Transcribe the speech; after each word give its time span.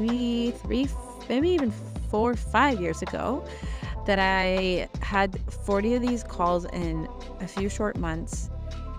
maybe 0.00 0.50
three, 0.50 0.88
maybe 1.28 1.50
even 1.50 1.72
four, 2.10 2.34
five 2.34 2.80
years 2.80 3.02
ago 3.02 3.44
that 4.06 4.18
I 4.18 4.88
had 5.00 5.38
40 5.64 5.94
of 5.94 6.02
these 6.02 6.22
calls 6.22 6.64
in 6.66 7.08
a 7.40 7.48
few 7.48 7.68
short 7.68 7.96
months, 7.96 8.50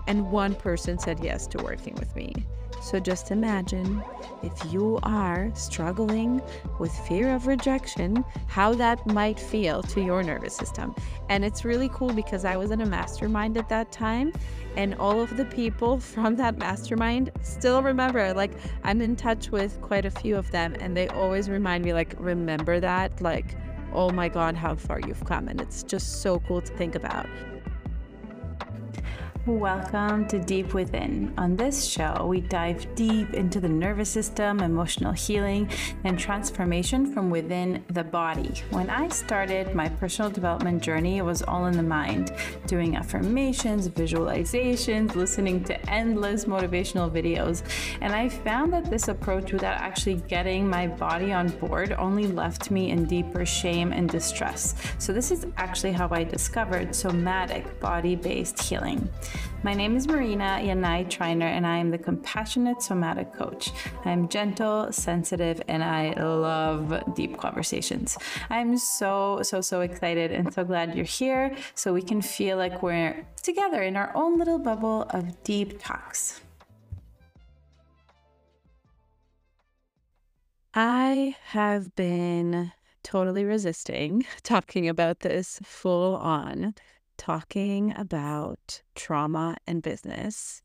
and 0.06 0.30
one 0.30 0.54
person 0.54 0.98
said 0.98 1.22
yes 1.22 1.46
to 1.48 1.62
working 1.62 1.94
with 1.94 2.14
me. 2.14 2.32
So 2.80 2.98
just 3.00 3.30
imagine 3.30 4.02
if 4.42 4.72
you 4.72 4.98
are 5.02 5.50
struggling 5.54 6.40
with 6.78 6.92
fear 6.92 7.34
of 7.34 7.46
rejection, 7.46 8.24
how 8.46 8.74
that 8.74 9.04
might 9.06 9.38
feel 9.38 9.82
to 9.84 10.00
your 10.00 10.22
nervous 10.22 10.54
system. 10.54 10.94
And 11.28 11.44
it's 11.44 11.64
really 11.64 11.88
cool 11.90 12.12
because 12.12 12.44
I 12.44 12.56
was 12.56 12.70
in 12.70 12.80
a 12.80 12.86
mastermind 12.86 13.56
at 13.56 13.68
that 13.68 13.92
time, 13.92 14.32
and 14.76 14.94
all 14.94 15.20
of 15.20 15.36
the 15.36 15.44
people 15.44 15.98
from 16.12 16.36
that 16.36 16.58
mastermind 16.58 17.30
still 17.42 17.82
remember. 17.82 18.32
Like, 18.32 18.52
I'm 18.84 19.00
in 19.02 19.16
touch 19.16 19.50
with 19.50 19.80
quite 19.80 20.04
a 20.04 20.10
few 20.10 20.36
of 20.36 20.50
them, 20.50 20.74
and 20.80 20.96
they 20.96 21.08
always 21.08 21.50
remind 21.50 21.84
me, 21.84 21.92
like, 21.92 22.14
remember 22.18 22.80
that? 22.80 23.20
Like, 23.20 23.56
oh 23.92 24.10
my 24.10 24.28
God, 24.28 24.54
how 24.54 24.74
far 24.76 25.00
you've 25.00 25.24
come. 25.24 25.48
And 25.48 25.60
it's 25.60 25.82
just 25.82 26.22
so 26.22 26.40
cool 26.40 26.60
to 26.60 26.72
think 26.74 26.94
about. 26.94 27.26
Welcome 29.46 30.26
to 30.28 30.38
Deep 30.38 30.74
Within. 30.74 31.32
On 31.38 31.56
this 31.56 31.86
show, 31.86 32.26
we 32.28 32.42
dive 32.42 32.86
deep 32.94 33.32
into 33.32 33.60
the 33.60 33.68
nervous 33.68 34.10
system, 34.10 34.60
emotional 34.60 35.12
healing, 35.12 35.70
and 36.04 36.18
transformation 36.18 37.12
from 37.14 37.30
within 37.30 37.82
the 37.88 38.04
body. 38.04 38.52
When 38.70 38.90
I 38.90 39.08
started 39.08 39.74
my 39.74 39.88
personal 39.88 40.30
development 40.30 40.82
journey, 40.82 41.16
it 41.16 41.22
was 41.22 41.42
all 41.42 41.66
in 41.66 41.76
the 41.76 41.82
mind, 41.82 42.32
doing 42.66 42.96
affirmations, 42.96 43.88
visualizations, 43.88 45.14
listening 45.14 45.64
to 45.64 45.90
endless 45.90 46.44
motivational 46.44 47.10
videos. 47.10 47.62
And 48.02 48.14
I 48.14 48.28
found 48.28 48.72
that 48.74 48.90
this 48.90 49.08
approach, 49.08 49.52
without 49.52 49.80
actually 49.80 50.16
getting 50.28 50.68
my 50.68 50.88
body 50.88 51.32
on 51.32 51.48
board, 51.48 51.92
only 51.92 52.26
left 52.26 52.70
me 52.70 52.90
in 52.90 53.06
deeper 53.06 53.46
shame 53.46 53.92
and 53.92 54.10
distress. 54.10 54.74
So, 54.98 55.12
this 55.12 55.30
is 55.30 55.46
actually 55.56 55.92
how 55.92 56.08
I 56.10 56.24
discovered 56.24 56.94
somatic 56.94 57.80
body 57.80 58.14
based 58.14 58.62
healing. 58.62 59.08
My 59.62 59.74
name 59.74 59.96
is 59.96 60.06
Marina 60.06 60.60
Yanai 60.62 61.08
Triner, 61.08 61.42
and 61.42 61.66
I 61.66 61.78
am 61.78 61.90
the 61.90 61.98
Compassionate 61.98 62.80
Somatic 62.80 63.32
Coach. 63.34 63.72
I 64.04 64.12
am 64.12 64.28
gentle, 64.28 64.92
sensitive, 64.92 65.60
and 65.68 65.82
I 65.82 66.12
love 66.12 67.14
deep 67.14 67.36
conversations. 67.38 68.16
I'm 68.50 68.78
so, 68.78 69.40
so, 69.42 69.60
so 69.60 69.80
excited 69.80 70.30
and 70.30 70.52
so 70.54 70.64
glad 70.64 70.94
you're 70.94 71.04
here 71.04 71.56
so 71.74 71.92
we 71.92 72.02
can 72.02 72.22
feel 72.22 72.56
like 72.56 72.82
we're 72.82 73.26
together 73.42 73.82
in 73.82 73.96
our 73.96 74.12
own 74.14 74.38
little 74.38 74.58
bubble 74.58 75.02
of 75.10 75.42
deep 75.42 75.82
talks. 75.82 76.40
I 80.74 81.34
have 81.46 81.96
been 81.96 82.72
totally 83.02 83.44
resisting 83.44 84.24
talking 84.42 84.88
about 84.88 85.20
this 85.20 85.58
full 85.64 86.16
on 86.16 86.74
talking 87.18 87.92
about 87.96 88.80
trauma 88.94 89.56
and 89.66 89.82
business. 89.82 90.62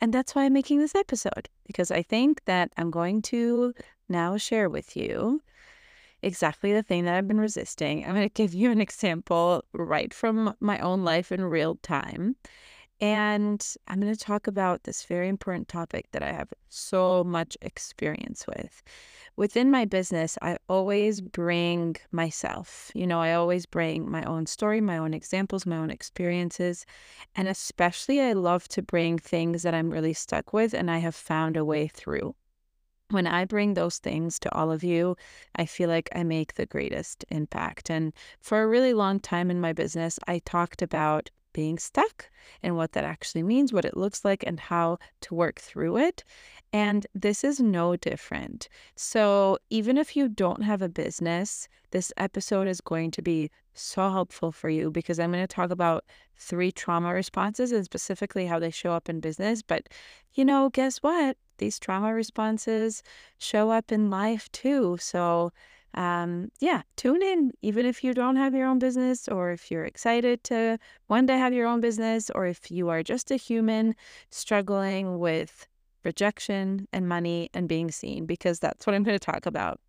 And 0.00 0.14
that's 0.14 0.34
why 0.34 0.44
I'm 0.44 0.52
making 0.52 0.78
this 0.78 0.94
episode, 0.94 1.48
because 1.66 1.90
I 1.90 2.02
think 2.02 2.44
that 2.46 2.72
I'm 2.76 2.90
going 2.90 3.20
to 3.22 3.74
now 4.08 4.36
share 4.36 4.70
with 4.70 4.96
you 4.96 5.42
exactly 6.22 6.72
the 6.72 6.82
thing 6.82 7.04
that 7.04 7.14
I've 7.14 7.28
been 7.28 7.40
resisting. 7.40 8.04
I'm 8.04 8.14
going 8.14 8.28
to 8.28 8.32
give 8.32 8.54
you 8.54 8.70
an 8.70 8.80
example 8.80 9.64
right 9.72 10.14
from 10.14 10.54
my 10.60 10.78
own 10.78 11.04
life 11.04 11.30
in 11.30 11.44
real 11.44 11.76
time. 11.82 12.36
And 13.00 13.64
I'm 13.86 14.00
going 14.00 14.12
to 14.12 14.18
talk 14.18 14.46
about 14.46 14.82
this 14.82 15.04
very 15.04 15.28
important 15.28 15.68
topic 15.68 16.06
that 16.12 16.22
I 16.22 16.32
have 16.32 16.52
so 16.68 17.22
much 17.22 17.56
experience 17.62 18.44
with 18.46 18.82
within 19.38 19.70
my 19.70 19.84
business, 19.84 20.36
I 20.42 20.58
always 20.68 21.20
bring 21.20 21.94
myself. 22.10 22.90
You 22.92 23.06
know, 23.06 23.20
I 23.20 23.34
always 23.34 23.66
bring 23.66 24.10
my 24.10 24.24
own 24.24 24.46
story, 24.46 24.80
my 24.80 24.98
own 24.98 25.14
examples, 25.14 25.64
my 25.64 25.76
own 25.76 25.90
experiences. 25.90 26.84
And 27.36 27.46
especially, 27.46 28.20
I 28.20 28.32
love 28.32 28.66
to 28.70 28.82
bring 28.82 29.16
things 29.16 29.62
that 29.62 29.74
I'm 29.74 29.90
really 29.90 30.12
stuck 30.12 30.52
with 30.52 30.74
and 30.74 30.90
I 30.90 30.98
have 30.98 31.14
found 31.14 31.56
a 31.56 31.64
way 31.64 31.86
through. 31.86 32.34
When 33.10 33.28
I 33.28 33.44
bring 33.44 33.74
those 33.74 33.98
things 33.98 34.40
to 34.40 34.52
all 34.52 34.72
of 34.72 34.82
you, 34.82 35.16
I 35.54 35.66
feel 35.66 35.88
like 35.88 36.08
I 36.16 36.24
make 36.24 36.54
the 36.54 36.66
greatest 36.66 37.24
impact. 37.28 37.90
And 37.90 38.12
for 38.40 38.60
a 38.60 38.66
really 38.66 38.92
long 38.92 39.20
time 39.20 39.52
in 39.52 39.60
my 39.60 39.72
business, 39.72 40.18
I 40.26 40.40
talked 40.40 40.82
about 40.82 41.30
being 41.52 41.78
stuck 41.78 42.30
and 42.62 42.76
what 42.76 42.92
that 42.92 43.04
actually 43.04 43.42
means, 43.42 43.72
what 43.72 43.84
it 43.84 43.96
looks 43.96 44.24
like, 44.24 44.44
and 44.46 44.60
how 44.60 44.98
to 45.22 45.34
work 45.34 45.60
through 45.60 45.98
it. 45.98 46.24
And 46.72 47.06
this 47.14 47.44
is 47.44 47.60
no 47.60 47.96
different. 47.96 48.68
So, 48.94 49.58
even 49.70 49.96
if 49.96 50.16
you 50.16 50.28
don't 50.28 50.62
have 50.62 50.82
a 50.82 50.88
business, 50.88 51.68
this 51.90 52.12
episode 52.16 52.68
is 52.68 52.80
going 52.80 53.10
to 53.12 53.22
be 53.22 53.50
so 53.72 54.10
helpful 54.10 54.52
for 54.52 54.68
you 54.68 54.90
because 54.90 55.18
I'm 55.18 55.32
going 55.32 55.42
to 55.42 55.46
talk 55.46 55.70
about 55.70 56.04
three 56.36 56.70
trauma 56.70 57.14
responses 57.14 57.72
and 57.72 57.84
specifically 57.84 58.46
how 58.46 58.58
they 58.58 58.70
show 58.70 58.92
up 58.92 59.08
in 59.08 59.20
business. 59.20 59.62
But, 59.62 59.88
you 60.34 60.44
know, 60.44 60.68
guess 60.68 60.98
what? 60.98 61.36
These 61.58 61.78
trauma 61.78 62.12
responses 62.14 63.02
show 63.38 63.70
up 63.70 63.90
in 63.90 64.10
life 64.10 64.50
too. 64.52 64.98
So, 65.00 65.52
um, 65.94 66.50
yeah, 66.60 66.82
tune 66.96 67.22
in, 67.22 67.52
even 67.62 67.86
if 67.86 68.04
you 68.04 68.14
don't 68.14 68.36
have 68.36 68.54
your 68.54 68.66
own 68.66 68.78
business, 68.78 69.28
or 69.28 69.50
if 69.50 69.70
you're 69.70 69.84
excited 69.84 70.44
to 70.44 70.78
one 71.06 71.26
day 71.26 71.38
have 71.38 71.52
your 71.52 71.66
own 71.66 71.80
business, 71.80 72.30
or 72.34 72.46
if 72.46 72.70
you 72.70 72.88
are 72.88 73.02
just 73.02 73.30
a 73.30 73.36
human 73.36 73.94
struggling 74.30 75.18
with 75.18 75.66
rejection 76.04 76.86
and 76.92 77.08
money 77.08 77.50
and 77.54 77.68
being 77.68 77.90
seen, 77.90 78.26
because 78.26 78.60
that's 78.60 78.86
what 78.86 78.94
I'm 78.94 79.02
going 79.02 79.18
to 79.18 79.24
talk 79.24 79.46
about. 79.46 79.80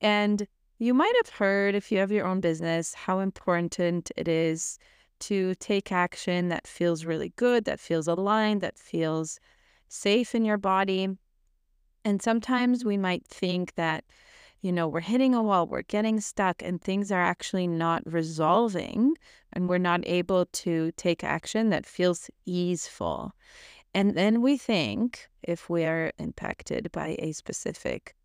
And 0.00 0.46
you 0.78 0.92
might 0.92 1.14
have 1.24 1.34
heard, 1.34 1.74
if 1.74 1.90
you 1.90 1.98
have 1.98 2.12
your 2.12 2.26
own 2.26 2.40
business, 2.40 2.92
how 2.92 3.20
important 3.20 4.10
it 4.16 4.28
is 4.28 4.78
to 5.20 5.54
take 5.54 5.90
action 5.90 6.48
that 6.48 6.66
feels 6.66 7.06
really 7.06 7.32
good, 7.36 7.64
that 7.64 7.80
feels 7.80 8.06
aligned, 8.06 8.60
that 8.60 8.78
feels 8.78 9.40
safe 9.88 10.34
in 10.34 10.44
your 10.44 10.58
body. 10.58 11.08
And 12.04 12.20
sometimes 12.20 12.84
we 12.84 12.98
might 12.98 13.26
think 13.26 13.74
that, 13.76 14.04
you 14.66 14.72
know, 14.72 14.88
we're 14.88 14.98
hitting 14.98 15.32
a 15.32 15.44
wall, 15.44 15.64
we're 15.68 15.82
getting 15.82 16.20
stuck, 16.20 16.60
and 16.60 16.82
things 16.82 17.12
are 17.12 17.22
actually 17.22 17.68
not 17.68 18.02
resolving, 18.04 19.16
and 19.52 19.68
we're 19.68 19.78
not 19.78 20.00
able 20.06 20.46
to 20.46 20.90
take 20.96 21.22
action 21.22 21.70
that 21.70 21.86
feels 21.86 22.28
easeful. 22.46 23.32
And 23.94 24.16
then 24.16 24.42
we 24.42 24.56
think 24.56 25.28
if 25.40 25.70
we 25.70 25.84
are 25.84 26.10
impacted 26.18 26.90
by 26.90 27.14
a 27.20 27.30
specific 27.30 28.16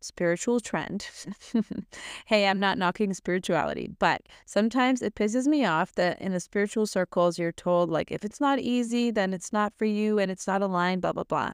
spiritual 0.00 0.58
trend. 0.58 1.06
hey, 2.24 2.48
I'm 2.48 2.58
not 2.58 2.78
knocking 2.78 3.12
spirituality, 3.12 3.90
but 3.98 4.22
sometimes 4.46 5.02
it 5.02 5.14
pisses 5.14 5.46
me 5.46 5.66
off 5.66 5.92
that 5.96 6.18
in 6.18 6.32
the 6.32 6.40
spiritual 6.40 6.86
circles, 6.86 7.38
you're 7.38 7.52
told, 7.52 7.90
like, 7.90 8.10
if 8.10 8.24
it's 8.24 8.40
not 8.40 8.58
easy, 8.58 9.10
then 9.10 9.34
it's 9.34 9.52
not 9.52 9.74
for 9.76 9.84
you 9.84 10.18
and 10.18 10.30
it's 10.30 10.46
not 10.46 10.62
aligned, 10.62 11.02
blah, 11.02 11.12
blah, 11.12 11.24
blah. 11.24 11.52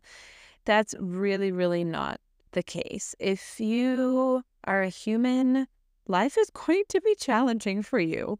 That's 0.64 0.94
really, 1.00 1.50
really 1.50 1.82
not 1.82 2.20
the 2.52 2.62
case. 2.62 3.14
If 3.18 3.60
you 3.60 4.42
are 4.64 4.82
a 4.82 4.88
human, 4.88 5.66
life 6.06 6.36
is 6.38 6.50
going 6.50 6.84
to 6.88 7.00
be 7.00 7.14
challenging 7.14 7.82
for 7.82 7.98
you, 7.98 8.38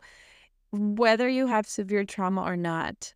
whether 0.73 1.29
you 1.29 1.47
have 1.47 1.67
severe 1.67 2.05
trauma 2.05 2.43
or 2.43 2.57
not. 2.57 3.15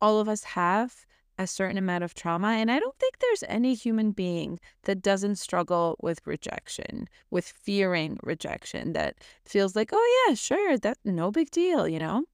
All 0.00 0.18
of 0.18 0.28
us 0.28 0.44
have 0.44 1.06
a 1.38 1.46
certain 1.46 1.78
amount 1.78 2.04
of 2.04 2.14
trauma. 2.14 2.48
And 2.48 2.70
I 2.70 2.78
don't 2.78 2.98
think 2.98 3.18
there's 3.18 3.44
any 3.48 3.74
human 3.74 4.12
being 4.12 4.58
that 4.84 5.02
doesn't 5.02 5.36
struggle 5.36 5.96
with 6.00 6.20
rejection, 6.26 7.08
with 7.30 7.46
fearing 7.46 8.18
rejection, 8.22 8.92
that 8.92 9.16
feels 9.44 9.74
like, 9.74 9.90
oh, 9.92 10.24
yeah, 10.28 10.34
sure, 10.34 10.78
that's 10.78 11.00
no 11.04 11.30
big 11.30 11.50
deal, 11.50 11.88
you 11.88 11.98
know? 11.98 12.24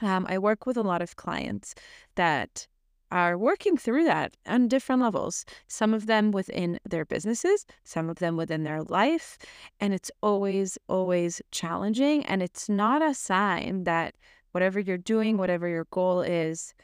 Um, 0.00 0.26
I 0.28 0.38
work 0.38 0.66
with 0.66 0.76
a 0.76 0.82
lot 0.82 1.02
of 1.02 1.16
clients 1.16 1.74
that 2.14 2.68
are 3.10 3.38
working 3.38 3.76
through 3.76 4.04
that 4.04 4.36
on 4.46 4.68
different 4.68 5.02
levels, 5.02 5.44
some 5.66 5.94
of 5.94 6.06
them 6.06 6.30
within 6.30 6.78
their 6.88 7.04
businesses, 7.04 7.66
some 7.84 8.08
of 8.08 8.18
them 8.18 8.36
within 8.36 8.64
their 8.64 8.82
life. 8.82 9.38
And 9.80 9.94
it's 9.94 10.10
always, 10.22 10.78
always 10.88 11.40
challenging. 11.50 12.24
And 12.26 12.42
it's 12.42 12.68
not 12.68 13.02
a 13.02 13.14
sign 13.14 13.84
that 13.84 14.14
whatever 14.52 14.80
you're 14.80 14.98
doing, 14.98 15.36
whatever 15.36 15.68
your 15.68 15.86
goal 15.90 16.22
is, 16.22 16.74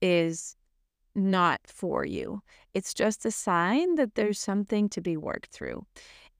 is 0.00 0.56
not 1.14 1.60
for 1.66 2.04
you. 2.04 2.42
It's 2.74 2.94
just 2.94 3.26
a 3.26 3.30
sign 3.30 3.96
that 3.96 4.14
there's 4.14 4.38
something 4.38 4.88
to 4.90 5.00
be 5.00 5.16
worked 5.16 5.50
through. 5.50 5.84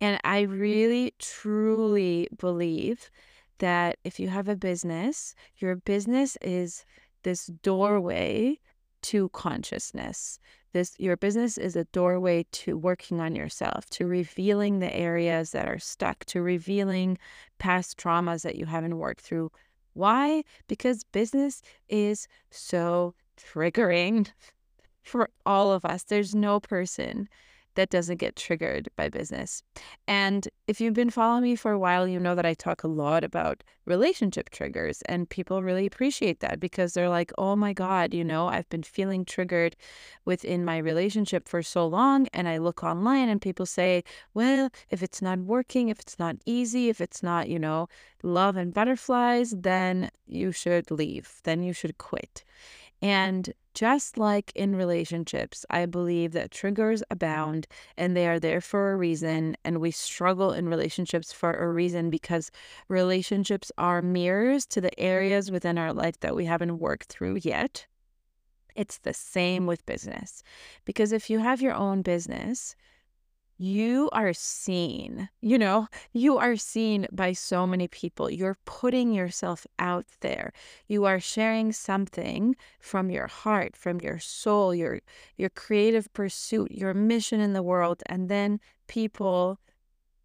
And 0.00 0.20
I 0.24 0.42
really, 0.42 1.14
truly 1.18 2.28
believe 2.38 3.10
that 3.58 3.98
if 4.04 4.20
you 4.20 4.28
have 4.28 4.48
a 4.48 4.56
business, 4.56 5.34
your 5.56 5.76
business 5.76 6.36
is 6.40 6.84
this 7.24 7.46
doorway 7.46 8.60
to 9.02 9.28
consciousness. 9.30 10.38
This 10.72 10.94
your 10.98 11.16
business 11.16 11.56
is 11.56 11.76
a 11.76 11.84
doorway 11.86 12.44
to 12.52 12.76
working 12.76 13.20
on 13.20 13.34
yourself, 13.34 13.88
to 13.90 14.06
revealing 14.06 14.78
the 14.78 14.94
areas 14.94 15.52
that 15.52 15.68
are 15.68 15.78
stuck, 15.78 16.24
to 16.26 16.42
revealing 16.42 17.18
past 17.58 17.96
traumas 17.98 18.42
that 18.42 18.56
you 18.56 18.66
haven't 18.66 18.98
worked 18.98 19.22
through. 19.22 19.50
Why? 19.94 20.44
Because 20.66 21.04
business 21.04 21.62
is 21.88 22.28
so 22.50 23.14
triggering 23.36 24.30
for 25.02 25.30
all 25.46 25.72
of 25.72 25.84
us. 25.84 26.02
There's 26.02 26.34
no 26.34 26.60
person 26.60 27.28
that 27.78 27.90
doesn't 27.90 28.18
get 28.18 28.34
triggered 28.34 28.88
by 28.96 29.08
business. 29.08 29.62
And 30.08 30.48
if 30.66 30.80
you've 30.80 30.94
been 30.94 31.10
following 31.10 31.44
me 31.44 31.54
for 31.54 31.70
a 31.70 31.78
while, 31.78 32.08
you 32.08 32.18
know 32.18 32.34
that 32.34 32.44
I 32.44 32.54
talk 32.54 32.82
a 32.82 32.88
lot 32.88 33.22
about 33.22 33.62
relationship 33.84 34.50
triggers, 34.50 35.00
and 35.02 35.30
people 35.30 35.62
really 35.62 35.86
appreciate 35.86 36.40
that 36.40 36.58
because 36.58 36.92
they're 36.92 37.08
like, 37.08 37.30
oh 37.38 37.54
my 37.54 37.72
God, 37.72 38.12
you 38.12 38.24
know, 38.24 38.48
I've 38.48 38.68
been 38.68 38.82
feeling 38.82 39.24
triggered 39.24 39.76
within 40.24 40.64
my 40.64 40.78
relationship 40.78 41.48
for 41.48 41.62
so 41.62 41.86
long. 41.86 42.26
And 42.34 42.48
I 42.48 42.58
look 42.58 42.82
online 42.82 43.28
and 43.28 43.40
people 43.40 43.64
say, 43.64 44.02
well, 44.34 44.70
if 44.90 45.00
it's 45.00 45.22
not 45.22 45.38
working, 45.38 45.88
if 45.88 46.00
it's 46.00 46.18
not 46.18 46.34
easy, 46.46 46.88
if 46.88 47.00
it's 47.00 47.22
not, 47.22 47.48
you 47.48 47.60
know, 47.60 47.88
love 48.24 48.56
and 48.56 48.74
butterflies, 48.74 49.54
then 49.56 50.10
you 50.26 50.50
should 50.50 50.90
leave, 50.90 51.40
then 51.44 51.62
you 51.62 51.72
should 51.72 51.96
quit. 51.98 52.42
And 53.00 53.52
just 53.78 54.18
like 54.18 54.50
in 54.56 54.74
relationships, 54.74 55.64
I 55.70 55.86
believe 55.86 56.32
that 56.32 56.50
triggers 56.50 57.00
mm-hmm. 57.00 57.12
abound 57.12 57.68
and 57.96 58.16
they 58.16 58.26
are 58.26 58.40
there 58.40 58.60
for 58.60 58.90
a 58.90 58.96
reason. 58.96 59.56
And 59.64 59.80
we 59.80 59.92
struggle 59.92 60.52
in 60.52 60.68
relationships 60.68 61.32
for 61.32 61.52
a 61.52 61.72
reason 61.72 62.10
because 62.10 62.50
relationships 62.88 63.70
are 63.78 64.02
mirrors 64.02 64.66
to 64.66 64.80
the 64.80 64.88
mm-hmm. 64.88 65.04
areas 65.06 65.52
within 65.52 65.78
our 65.78 65.92
life 65.92 66.18
that 66.20 66.34
we 66.34 66.44
haven't 66.46 66.80
worked 66.80 67.06
through 67.06 67.38
yet. 67.42 67.86
It's 68.74 68.98
the 68.98 69.14
same 69.14 69.66
with 69.66 69.86
business. 69.86 70.42
Because 70.84 71.12
if 71.12 71.30
you 71.30 71.38
have 71.38 71.62
your 71.62 71.74
own 71.74 72.02
business, 72.02 72.74
you 73.58 74.08
are 74.12 74.32
seen, 74.32 75.28
you 75.40 75.58
know, 75.58 75.88
you 76.12 76.38
are 76.38 76.56
seen 76.56 77.06
by 77.10 77.32
so 77.32 77.66
many 77.66 77.88
people. 77.88 78.30
You're 78.30 78.56
putting 78.64 79.12
yourself 79.12 79.66
out 79.80 80.06
there. 80.20 80.52
You 80.86 81.04
are 81.06 81.18
sharing 81.18 81.72
something 81.72 82.54
from 82.78 83.10
your 83.10 83.26
heart, 83.26 83.76
from 83.76 84.00
your 84.00 84.20
soul, 84.20 84.74
your 84.74 85.00
your 85.36 85.50
creative 85.50 86.12
pursuit, 86.12 86.70
your 86.70 86.94
mission 86.94 87.40
in 87.40 87.52
the 87.52 87.62
world, 87.62 88.02
and 88.06 88.28
then 88.28 88.60
people 88.86 89.58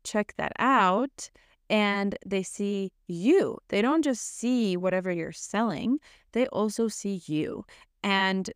check 0.03 0.33
that 0.37 0.53
out 0.59 1.29
and 1.69 2.15
they 2.25 2.43
see 2.43 2.91
you. 3.07 3.57
They 3.69 3.81
don't 3.81 4.03
just 4.03 4.37
see 4.37 4.77
whatever 4.77 5.11
you're 5.11 5.31
selling, 5.31 5.99
they 6.33 6.45
also 6.47 6.87
see 6.87 7.21
you. 7.25 7.65
And 8.03 8.51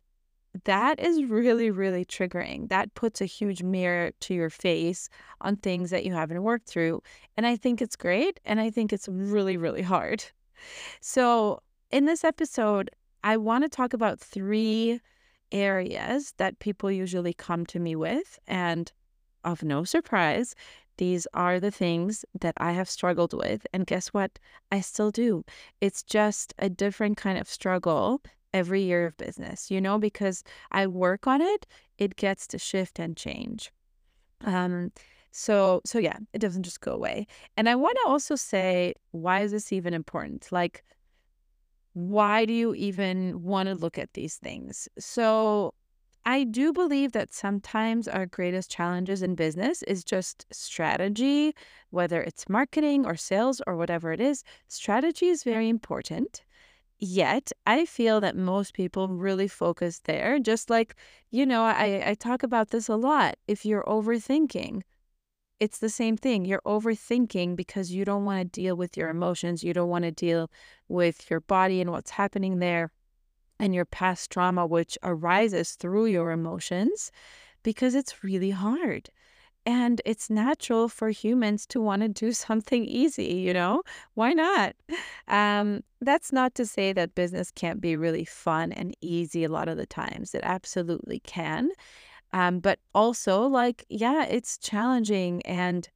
that 0.64 0.98
is 0.98 1.24
really, 1.24 1.70
really 1.70 2.04
triggering. 2.04 2.68
That 2.68 2.94
puts 2.94 3.20
a 3.20 3.26
huge 3.26 3.62
mirror 3.62 4.12
to 4.20 4.34
your 4.34 4.50
face 4.50 5.08
on 5.40 5.56
things 5.56 5.90
that 5.90 6.04
you 6.04 6.12
haven't 6.12 6.42
worked 6.42 6.68
through. 6.68 7.02
And 7.36 7.46
I 7.46 7.56
think 7.56 7.80
it's 7.80 7.96
great. 7.96 8.40
And 8.44 8.60
I 8.60 8.70
think 8.70 8.92
it's 8.92 9.08
really, 9.08 9.56
really 9.56 9.82
hard. 9.82 10.24
So, 11.00 11.60
in 11.90 12.04
this 12.04 12.24
episode, 12.24 12.90
I 13.24 13.36
want 13.36 13.64
to 13.64 13.68
talk 13.68 13.92
about 13.92 14.20
three 14.20 15.00
areas 15.52 16.34
that 16.36 16.58
people 16.58 16.90
usually 16.90 17.32
come 17.32 17.64
to 17.66 17.78
me 17.78 17.96
with. 17.96 18.38
And 18.46 18.92
of 19.44 19.62
no 19.62 19.84
surprise, 19.84 20.54
these 20.98 21.26
are 21.32 21.60
the 21.60 21.70
things 21.70 22.24
that 22.38 22.54
I 22.58 22.72
have 22.72 22.90
struggled 22.90 23.32
with. 23.32 23.66
And 23.72 23.86
guess 23.86 24.08
what? 24.08 24.38
I 24.70 24.80
still 24.80 25.10
do. 25.10 25.44
It's 25.80 26.02
just 26.02 26.54
a 26.58 26.68
different 26.68 27.16
kind 27.16 27.38
of 27.38 27.48
struggle 27.48 28.20
every 28.52 28.82
year 28.82 29.06
of 29.06 29.16
business, 29.16 29.70
you 29.70 29.80
know, 29.80 29.98
because 29.98 30.42
I 30.72 30.86
work 30.86 31.26
on 31.26 31.40
it, 31.40 31.66
it 31.98 32.16
gets 32.16 32.46
to 32.48 32.58
shift 32.58 32.98
and 32.98 33.16
change. 33.16 33.72
Um, 34.44 34.92
so 35.30 35.82
so 35.84 35.98
yeah, 35.98 36.18
it 36.32 36.38
doesn't 36.38 36.62
just 36.62 36.80
go 36.80 36.92
away. 36.92 37.26
And 37.56 37.68
I 37.68 37.74
want 37.74 37.98
to 38.02 38.08
also 38.08 38.34
say, 38.36 38.94
why 39.10 39.40
is 39.40 39.52
this 39.52 39.72
even 39.72 39.94
important? 39.94 40.48
Like, 40.50 40.84
why 41.92 42.44
do 42.44 42.52
you 42.52 42.74
even 42.74 43.42
want 43.42 43.68
to 43.68 43.74
look 43.74 43.98
at 43.98 44.14
these 44.14 44.36
things? 44.36 44.88
So 44.98 45.74
I 46.24 46.44
do 46.44 46.72
believe 46.72 47.12
that 47.12 47.32
sometimes 47.32 48.06
our 48.06 48.26
greatest 48.26 48.70
challenges 48.70 49.22
in 49.22 49.34
business 49.34 49.82
is 49.84 50.04
just 50.04 50.46
strategy, 50.52 51.54
whether 51.90 52.20
it's 52.20 52.48
marketing 52.48 53.06
or 53.06 53.16
sales 53.16 53.62
or 53.66 53.76
whatever 53.76 54.12
it 54.12 54.20
is. 54.20 54.44
Strategy 54.68 55.28
is 55.28 55.42
very 55.42 55.68
important. 55.68 56.44
Yet, 57.00 57.52
I 57.64 57.84
feel 57.84 58.20
that 58.20 58.36
most 58.36 58.74
people 58.74 59.08
really 59.08 59.46
focus 59.46 60.00
there. 60.00 60.40
Just 60.40 60.68
like, 60.68 60.96
you 61.30 61.46
know, 61.46 61.62
I, 61.62 62.02
I 62.04 62.14
talk 62.14 62.42
about 62.42 62.70
this 62.70 62.88
a 62.88 62.96
lot. 62.96 63.36
If 63.46 63.64
you're 63.64 63.84
overthinking, 63.84 64.82
it's 65.60 65.78
the 65.78 65.90
same 65.90 66.16
thing. 66.16 66.44
You're 66.44 66.62
overthinking 66.66 67.54
because 67.54 67.92
you 67.92 68.04
don't 68.04 68.24
want 68.24 68.40
to 68.40 68.60
deal 68.60 68.76
with 68.76 68.96
your 68.96 69.10
emotions. 69.10 69.62
You 69.62 69.72
don't 69.72 69.88
want 69.88 70.04
to 70.04 70.10
deal 70.10 70.50
with 70.88 71.30
your 71.30 71.40
body 71.40 71.80
and 71.80 71.92
what's 71.92 72.10
happening 72.10 72.58
there 72.58 72.90
and 73.60 73.74
your 73.74 73.84
past 73.84 74.30
trauma, 74.30 74.66
which 74.66 74.98
arises 75.02 75.72
through 75.72 76.06
your 76.06 76.32
emotions 76.32 77.12
because 77.62 77.94
it's 77.94 78.24
really 78.24 78.50
hard. 78.50 79.10
And 79.66 80.00
it's 80.04 80.30
natural 80.30 80.88
for 80.88 81.10
humans 81.10 81.66
to 81.66 81.80
want 81.80 82.02
to 82.02 82.08
do 82.08 82.32
something 82.46 82.84
easy, 82.84 83.34
you 83.34 83.52
know? 83.52 83.82
Why 84.14 84.32
not? 84.32 84.74
Um, 85.26 85.82
that's 86.00 86.32
not 86.32 86.54
to 86.56 86.66
say 86.66 86.92
that 86.92 87.14
business 87.14 87.50
can't 87.50 87.80
be 87.80 87.96
really 87.96 88.24
fun 88.24 88.72
and 88.72 88.96
easy 89.00 89.44
a 89.44 89.48
lot 89.48 89.68
of 89.68 89.76
the 89.76 89.86
times. 89.86 90.34
It 90.34 90.40
absolutely 90.44 91.20
can. 91.20 91.70
Um, 92.32 92.60
but 92.60 92.78
also, 92.94 93.42
like, 93.42 93.84
yeah, 93.88 94.24
it's 94.24 94.58
challenging 94.58 95.42
and 95.42 95.88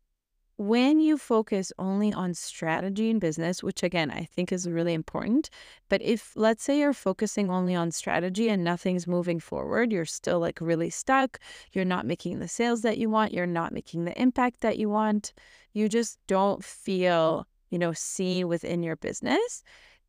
when 0.57 1.01
you 1.01 1.17
focus 1.17 1.73
only 1.79 2.13
on 2.13 2.35
strategy 2.35 3.11
in 3.11 3.19
business, 3.19 3.63
which 3.63 3.83
again, 3.83 4.11
I 4.11 4.25
think 4.25 4.53
is 4.53 4.69
really 4.69 4.95
important, 4.95 5.51
but 5.89 6.03
if 6.03 6.33
let's 6.37 6.63
say 6.63 6.79
you're 6.79 6.93
focusing 6.93 7.51
only 7.51 7.75
on 7.75 7.91
strategy 7.91 8.49
and 8.49 8.63
nothing's 8.63 9.07
moving 9.07 9.41
forward, 9.41 9.93
you're 9.93 10.05
still 10.05 10.41
like 10.41 10.61
really 10.61 10.91
stuck, 10.91 11.39
you're 11.73 11.85
not 11.85 12.07
making 12.07 12.39
the 12.39 12.49
sales 12.49 12.83
that 12.83 12.99
you 12.99 13.09
want, 13.09 13.33
you're 13.33 13.47
not 13.47 13.73
making 13.73 14.05
the 14.05 14.21
impact 14.21 14.61
that 14.61 14.79
you 14.79 14.89
want, 14.89 15.33
you 15.73 15.89
just 15.89 16.19
don't 16.27 16.63
feel, 16.63 17.47
you 17.71 17.79
know, 17.79 17.93
seen 17.93 18.47
within 18.47 18.83
your 18.83 18.97
business, 18.97 19.63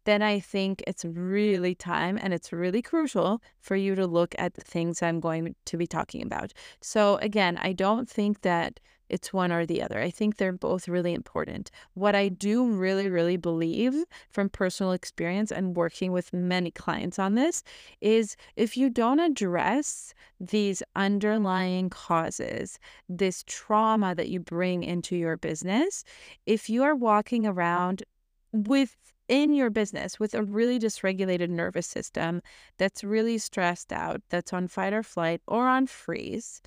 then 0.05 0.21
I 0.21 0.39
think 0.39 0.83
it's 0.85 1.05
really 1.05 1.75
time 1.75 2.19
and 2.21 2.33
it's 2.33 2.51
really 2.51 2.81
crucial 2.81 3.41
for 3.59 3.75
you 3.75 3.95
to 3.95 4.05
look 4.05 4.35
at 4.37 4.55
the 4.55 4.61
things 4.61 5.01
I'm 5.01 5.19
going 5.19 5.55
to 5.65 5.77
be 5.77 5.87
talking 5.87 6.21
about. 6.21 6.53
So, 6.81 7.15
again, 7.17 7.57
I 7.61 7.73
don't 7.73 8.09
think 8.09 8.41
that 8.41 8.79
it's 9.09 9.33
one 9.33 9.51
or 9.51 9.65
the 9.65 9.81
other. 9.81 9.99
I 9.99 10.09
think 10.09 10.37
they're 10.37 10.51
both 10.51 10.87
really 10.87 11.13
important. 11.13 11.69
What 11.93 12.15
I 12.15 12.29
do 12.29 12.67
really, 12.67 13.09
really 13.09 13.37
believe 13.37 13.93
from 14.29 14.49
personal 14.49 14.91
experience 14.91 15.51
and 15.51 15.75
working 15.75 16.11
with 16.11 16.33
many 16.33 16.71
clients 16.71 17.19
on 17.19 17.35
this 17.35 17.63
is 18.01 18.35
if 18.55 18.75
you 18.77 18.89
don't 18.89 19.19
address 19.19 20.13
these 20.39 20.81
underlying 20.95 21.89
causes, 21.89 22.79
this 23.07 23.43
trauma 23.47 24.15
that 24.15 24.29
you 24.29 24.39
bring 24.39 24.83
into 24.83 25.15
your 25.15 25.37
business, 25.37 26.03
if 26.45 26.69
you 26.69 26.83
are 26.83 26.95
walking 26.95 27.45
around 27.45 28.03
with 28.51 28.95
in 29.27 29.53
your 29.53 29.69
business 29.69 30.19
with 30.19 30.33
a 30.33 30.43
really 30.43 30.77
dysregulated 30.77 31.49
nervous 31.49 31.87
system 31.87 32.41
that's 32.77 33.03
really 33.03 33.37
stressed 33.37 33.93
out, 33.93 34.21
that's 34.29 34.53
on 34.53 34.67
fight 34.67 34.93
or 34.93 35.03
flight 35.03 35.41
or 35.47 35.67
on 35.67 35.87
freeze, 35.87 36.61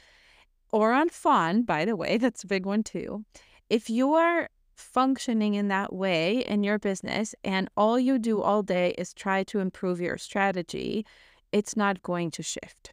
or 0.73 0.93
on 0.93 1.09
fawn, 1.09 1.63
by 1.63 1.85
the 1.85 1.97
way, 1.97 2.19
that's 2.19 2.45
a 2.45 2.49
big 2.49 2.67
one 2.67 2.83
too. 2.83 3.25
If 3.69 3.91
you 3.91 4.15
are 4.15 4.49
functioning 4.77 5.55
in 5.55 5.69
that 5.69 5.93
way 5.93 6.41
in 6.41 6.63
your 6.63 6.79
business 6.79 7.35
and 7.43 7.69
all 7.77 7.99
you 7.99 8.19
do 8.19 8.43
all 8.43 8.63
day 8.63 8.95
is 8.99 9.15
try 9.15 9.43
to 9.45 9.59
improve 9.59 10.01
your 10.01 10.19
strategy, 10.19 11.05
it's 11.53 11.77
not 11.77 12.03
going 12.03 12.31
to 12.33 12.43
shift. 12.43 12.93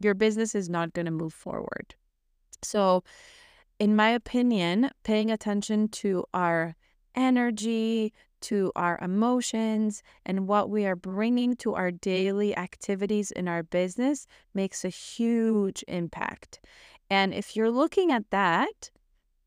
Your 0.00 0.14
business 0.14 0.54
is 0.54 0.68
not 0.68 0.92
going 0.92 1.06
to 1.06 1.12
move 1.12 1.32
forward. 1.32 1.94
So, 2.62 3.04
in 3.78 3.96
my 3.96 4.10
opinion, 4.10 4.90
paying 5.02 5.30
attention 5.30 5.88
to 5.88 6.24
our 6.32 6.76
energy, 7.14 8.12
to 8.42 8.72
our 8.76 8.98
emotions, 9.00 10.02
and 10.26 10.46
what 10.46 10.68
we 10.68 10.84
are 10.86 10.96
bringing 10.96 11.56
to 11.56 11.74
our 11.74 11.90
daily 11.90 12.56
activities 12.56 13.30
in 13.30 13.48
our 13.48 13.62
business 13.62 14.26
makes 14.52 14.84
a 14.84 14.88
huge 14.88 15.84
impact. 15.88 16.60
And 17.14 17.32
if 17.32 17.54
you're 17.54 17.70
looking 17.70 18.10
at 18.10 18.28
that 18.30 18.90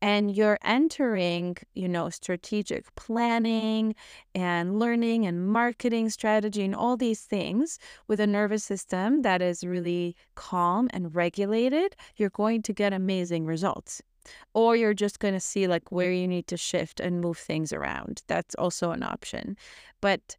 and 0.00 0.34
you're 0.34 0.58
entering, 0.64 1.58
you 1.74 1.86
know, 1.86 2.08
strategic 2.08 2.94
planning 2.94 3.94
and 4.34 4.78
learning 4.78 5.26
and 5.26 5.46
marketing 5.46 6.08
strategy 6.08 6.64
and 6.64 6.74
all 6.74 6.96
these 6.96 7.20
things 7.20 7.78
with 8.06 8.20
a 8.20 8.26
nervous 8.26 8.64
system 8.64 9.20
that 9.20 9.42
is 9.42 9.64
really 9.64 10.16
calm 10.34 10.88
and 10.94 11.14
regulated, 11.14 11.94
you're 12.16 12.30
going 12.30 12.62
to 12.62 12.72
get 12.72 12.94
amazing 12.94 13.44
results. 13.44 14.00
Or 14.54 14.74
you're 14.74 14.94
just 14.94 15.18
going 15.18 15.34
to 15.34 15.40
see 15.40 15.66
like 15.66 15.92
where 15.92 16.10
you 16.10 16.26
need 16.26 16.46
to 16.46 16.56
shift 16.56 17.00
and 17.00 17.20
move 17.20 17.36
things 17.36 17.70
around. 17.70 18.22
That's 18.28 18.54
also 18.54 18.92
an 18.92 19.02
option. 19.02 19.58
But 20.00 20.38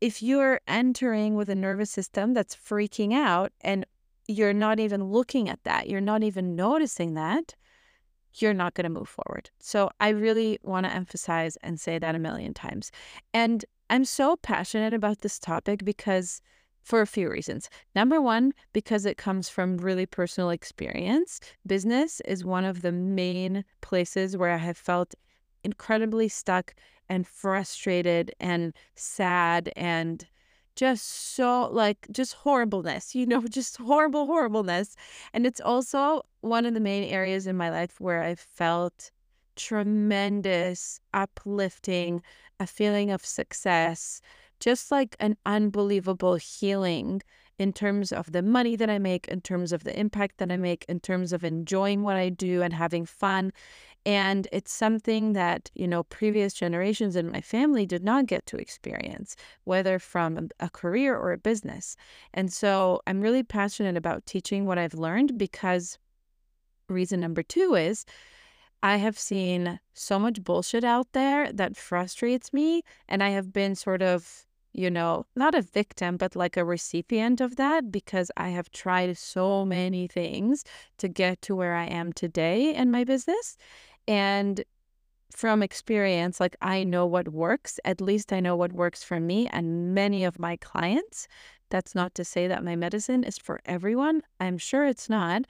if 0.00 0.22
you're 0.22 0.60
entering 0.68 1.34
with 1.34 1.48
a 1.48 1.56
nervous 1.56 1.90
system 1.90 2.34
that's 2.34 2.54
freaking 2.54 3.12
out 3.14 3.50
and 3.62 3.84
you're 4.28 4.52
not 4.52 4.80
even 4.80 5.04
looking 5.04 5.48
at 5.48 5.62
that, 5.64 5.88
you're 5.88 6.00
not 6.00 6.22
even 6.22 6.56
noticing 6.56 7.14
that, 7.14 7.54
you're 8.34 8.54
not 8.54 8.74
going 8.74 8.84
to 8.84 8.90
move 8.90 9.08
forward. 9.08 9.50
So 9.60 9.90
I 10.00 10.10
really 10.10 10.58
want 10.62 10.86
to 10.86 10.92
emphasize 10.92 11.56
and 11.62 11.80
say 11.80 11.98
that 11.98 12.14
a 12.14 12.18
million 12.18 12.54
times. 12.54 12.90
And 13.32 13.64
I'm 13.88 14.04
so 14.04 14.36
passionate 14.36 14.92
about 14.92 15.20
this 15.20 15.38
topic 15.38 15.84
because 15.84 16.42
for 16.82 17.00
a 17.00 17.06
few 17.06 17.28
reasons. 17.28 17.68
Number 17.96 18.20
one, 18.20 18.52
because 18.72 19.06
it 19.06 19.16
comes 19.16 19.48
from 19.48 19.76
really 19.78 20.06
personal 20.06 20.50
experience. 20.50 21.40
Business 21.66 22.20
is 22.26 22.44
one 22.44 22.64
of 22.64 22.82
the 22.82 22.92
main 22.92 23.64
places 23.80 24.36
where 24.36 24.52
I 24.52 24.58
have 24.58 24.76
felt 24.76 25.14
incredibly 25.64 26.28
stuck 26.28 26.74
and 27.08 27.26
frustrated 27.26 28.32
and 28.38 28.72
sad 28.94 29.72
and 29.74 30.26
just 30.76 31.34
so 31.34 31.68
like 31.72 32.06
just 32.12 32.34
horribleness, 32.34 33.14
you 33.14 33.26
know, 33.26 33.42
just 33.48 33.78
horrible 33.78 34.26
horribleness. 34.26 34.96
And 35.32 35.46
it's 35.46 35.60
also 35.60 36.22
one 36.40 36.66
of 36.66 36.74
the 36.74 36.80
main 36.80 37.04
areas 37.04 37.46
in 37.46 37.56
my 37.56 37.70
life 37.70 38.00
where 38.00 38.22
I 38.22 38.34
felt 38.36 39.10
tremendous 39.56 41.00
uplifting, 41.14 42.22
a 42.60 42.66
feeling 42.66 43.10
of 43.10 43.24
success, 43.24 44.20
just 44.60 44.90
like 44.90 45.16
an 45.18 45.36
unbelievable 45.46 46.36
healing 46.36 47.22
in 47.58 47.72
terms 47.72 48.12
of 48.12 48.32
the 48.32 48.42
money 48.42 48.76
that 48.76 48.90
I 48.90 48.98
make, 48.98 49.28
in 49.28 49.40
terms 49.40 49.72
of 49.72 49.84
the 49.84 49.98
impact 49.98 50.38
that 50.38 50.52
I 50.52 50.56
make, 50.56 50.84
in 50.88 51.00
terms 51.00 51.32
of 51.32 51.44
enjoying 51.44 52.02
what 52.02 52.16
I 52.16 52.28
do 52.28 52.62
and 52.62 52.72
having 52.72 53.06
fun. 53.06 53.52
And 54.04 54.46
it's 54.52 54.72
something 54.72 55.32
that, 55.32 55.70
you 55.74 55.88
know, 55.88 56.04
previous 56.04 56.54
generations 56.54 57.16
in 57.16 57.30
my 57.30 57.40
family 57.40 57.86
did 57.86 58.04
not 58.04 58.26
get 58.26 58.46
to 58.46 58.56
experience, 58.56 59.34
whether 59.64 59.98
from 59.98 60.48
a 60.60 60.70
career 60.70 61.16
or 61.16 61.32
a 61.32 61.38
business. 61.38 61.96
And 62.32 62.52
so 62.52 63.00
I'm 63.06 63.20
really 63.20 63.42
passionate 63.42 63.96
about 63.96 64.26
teaching 64.26 64.64
what 64.64 64.78
I've 64.78 64.94
learned 64.94 65.36
because 65.36 65.98
reason 66.88 67.18
number 67.18 67.42
two 67.42 67.74
is 67.74 68.04
I 68.82 68.98
have 68.98 69.18
seen 69.18 69.80
so 69.94 70.18
much 70.20 70.44
bullshit 70.44 70.84
out 70.84 71.08
there 71.12 71.52
that 71.52 71.76
frustrates 71.76 72.52
me. 72.52 72.82
And 73.08 73.22
I 73.22 73.30
have 73.30 73.52
been 73.52 73.74
sort 73.74 74.02
of 74.02 74.45
you 74.76 74.90
know, 74.90 75.26
not 75.34 75.54
a 75.54 75.62
victim, 75.62 76.18
but 76.18 76.36
like 76.36 76.56
a 76.56 76.64
recipient 76.64 77.40
of 77.40 77.56
that 77.56 77.90
because 77.90 78.30
I 78.36 78.50
have 78.50 78.70
tried 78.70 79.16
so 79.16 79.64
many 79.64 80.06
things 80.06 80.64
to 80.98 81.08
get 81.08 81.40
to 81.42 81.56
where 81.56 81.74
I 81.74 81.86
am 81.86 82.12
today 82.12 82.74
in 82.74 82.90
my 82.90 83.02
business. 83.04 83.56
And 84.06 84.62
from 85.32 85.62
experience, 85.62 86.40
like 86.40 86.56
I 86.60 86.84
know 86.84 87.06
what 87.06 87.28
works. 87.28 87.80
At 87.84 88.00
least 88.00 88.32
I 88.32 88.40
know 88.40 88.54
what 88.54 88.72
works 88.72 89.02
for 89.02 89.18
me 89.18 89.48
and 89.48 89.94
many 89.94 90.24
of 90.24 90.38
my 90.38 90.56
clients. 90.56 91.26
That's 91.70 91.94
not 91.94 92.14
to 92.14 92.24
say 92.24 92.46
that 92.46 92.64
my 92.64 92.76
medicine 92.76 93.24
is 93.24 93.38
for 93.38 93.60
everyone. 93.64 94.22
I'm 94.38 94.58
sure 94.58 94.86
it's 94.86 95.08
not. 95.08 95.42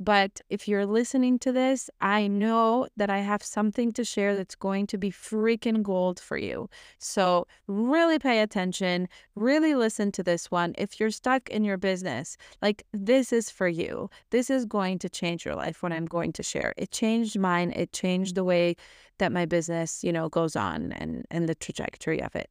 But 0.00 0.40
if 0.48 0.66
you're 0.66 0.86
listening 0.86 1.38
to 1.40 1.52
this, 1.52 1.88
I 2.00 2.26
know 2.26 2.88
that 2.96 3.10
I 3.10 3.18
have 3.18 3.42
something 3.42 3.92
to 3.92 4.04
share 4.04 4.34
that's 4.34 4.56
going 4.56 4.88
to 4.88 4.98
be 4.98 5.10
freaking 5.10 5.82
gold 5.82 6.18
for 6.18 6.36
you. 6.36 6.68
So, 6.98 7.46
really 7.68 8.18
pay 8.18 8.40
attention, 8.40 9.08
really 9.36 9.74
listen 9.74 10.10
to 10.12 10.22
this 10.22 10.50
one. 10.50 10.74
If 10.76 10.98
you're 10.98 11.12
stuck 11.12 11.48
in 11.48 11.64
your 11.64 11.76
business, 11.76 12.36
like 12.60 12.84
this 12.92 13.32
is 13.32 13.50
for 13.50 13.68
you. 13.68 14.10
This 14.30 14.50
is 14.50 14.64
going 14.64 14.98
to 15.00 15.08
change 15.08 15.44
your 15.44 15.54
life 15.54 15.82
when 15.82 15.92
I'm 15.92 16.06
going 16.06 16.32
to 16.34 16.42
share. 16.42 16.74
It 16.76 16.90
changed 16.90 17.38
mine, 17.38 17.72
it 17.74 17.92
changed 17.92 18.34
the 18.34 18.44
way 18.44 18.74
that 19.18 19.30
my 19.30 19.46
business, 19.46 20.02
you 20.02 20.12
know, 20.12 20.28
goes 20.28 20.56
on 20.56 20.92
and 20.92 21.24
and 21.30 21.48
the 21.48 21.54
trajectory 21.54 22.20
of 22.20 22.34
it. 22.34 22.50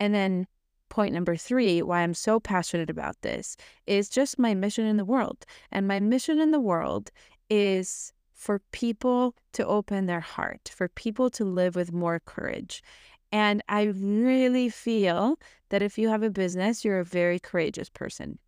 And 0.00 0.14
then 0.14 0.46
point 0.92 1.14
number 1.14 1.36
three, 1.36 1.80
why 1.80 2.02
I'm 2.02 2.12
so 2.12 2.38
passionate 2.38 2.90
about 2.90 3.16
this, 3.22 3.56
is 3.86 4.10
just 4.10 4.38
my 4.38 4.52
mission 4.52 4.84
in 4.84 4.98
the 4.98 5.06
world. 5.06 5.46
And 5.70 5.88
my 5.88 5.98
mission 6.00 6.38
in 6.38 6.50
the 6.50 6.60
world 6.60 7.10
is 7.48 8.12
for 8.34 8.60
people 8.72 9.34
to 9.54 9.66
open 9.66 10.04
their 10.04 10.20
heart, 10.20 10.70
for 10.76 10.88
people 10.88 11.30
to 11.30 11.46
live 11.46 11.76
with 11.76 11.94
more 11.94 12.20
courage. 12.20 12.82
And 13.32 13.62
I 13.70 13.84
really 13.84 14.68
feel 14.68 15.38
that 15.70 15.80
if 15.80 15.96
you 15.96 16.10
have 16.10 16.22
a 16.22 16.28
business, 16.28 16.84
you're 16.84 17.00
a 17.00 17.04
very 17.04 17.38
courageous 17.38 17.88
person. 17.88 18.38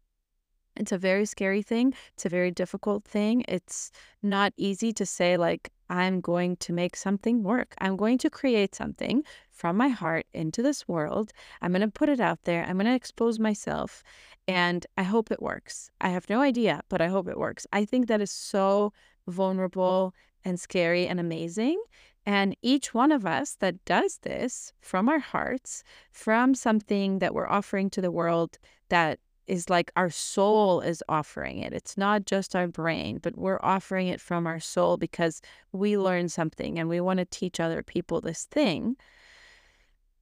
It's 0.76 0.92
a 0.92 0.98
very 0.98 1.24
scary 1.24 1.62
thing. 1.62 1.94
It's 2.12 2.26
a 2.26 2.28
very 2.28 2.50
difficult 2.50 3.04
thing. 3.04 3.44
It's 3.48 3.90
not 4.22 4.52
easy 4.58 4.92
to 4.92 5.06
say, 5.06 5.38
like, 5.38 5.70
I'm 5.88 6.20
going 6.20 6.56
to 6.56 6.72
make 6.72 6.96
something 6.96 7.42
work. 7.42 7.74
I'm 7.78 7.96
going 7.96 8.18
to 8.18 8.28
create 8.28 8.74
something 8.74 9.22
from 9.54 9.76
my 9.76 9.88
heart 9.88 10.26
into 10.34 10.62
this 10.62 10.87
world. 10.87 11.32
I'm 11.62 11.73
going 11.73 11.80
to 11.80 11.88
put 11.88 12.08
it 12.08 12.20
out 12.20 12.42
there. 12.44 12.64
I'm 12.64 12.76
going 12.76 12.87
to 12.87 12.94
expose 12.94 13.38
myself. 13.38 14.02
And 14.46 14.84
I 14.99 15.04
hope 15.04 15.30
it 15.30 15.40
works. 15.40 15.90
I 16.00 16.11
have 16.11 16.28
no 16.28 16.40
idea, 16.40 16.82
but 16.88 17.00
I 17.00 17.06
hope 17.06 17.28
it 17.28 17.38
works. 17.38 17.66
I 17.73 17.84
think 17.84 18.08
that 18.08 18.20
is 18.20 18.30
so 18.30 18.92
vulnerable 19.26 20.14
and 20.44 20.61
scary 20.61 21.06
and 21.06 21.18
amazing. 21.18 21.82
And 22.26 22.56
each 22.62 22.92
one 22.92 23.12
of 23.12 23.26
us 23.26 23.54
that 23.61 23.84
does 23.84 24.18
this 24.18 24.73
from 24.80 25.08
our 25.08 25.18
hearts, 25.18 25.84
from 26.11 26.54
something 26.54 27.20
that 27.20 27.34
we're 27.34 27.49
offering 27.49 27.90
to 27.90 28.00
the 28.00 28.11
world 28.11 28.58
that 28.88 29.18
is 29.46 29.68
like 29.68 29.92
our 29.94 30.11
soul 30.11 30.80
is 30.80 31.02
offering 31.08 31.58
it. 31.58 31.73
It's 31.73 31.99
not 31.99 32.25
just 32.25 32.56
our 32.56 32.66
brain, 32.66 33.18
but 33.23 33.37
we're 33.37 33.61
offering 33.62 34.08
it 34.08 34.20
from 34.20 34.46
our 34.46 34.61
soul 34.61 34.96
because 34.96 35.42
we 35.73 35.99
learn 35.99 36.28
something 36.28 36.78
and 36.78 36.88
we 36.88 37.00
want 37.00 37.18
to 37.18 37.26
teach 37.26 37.61
other 37.61 37.82
people 37.82 38.20
this 38.20 38.44
thing. 38.44 38.96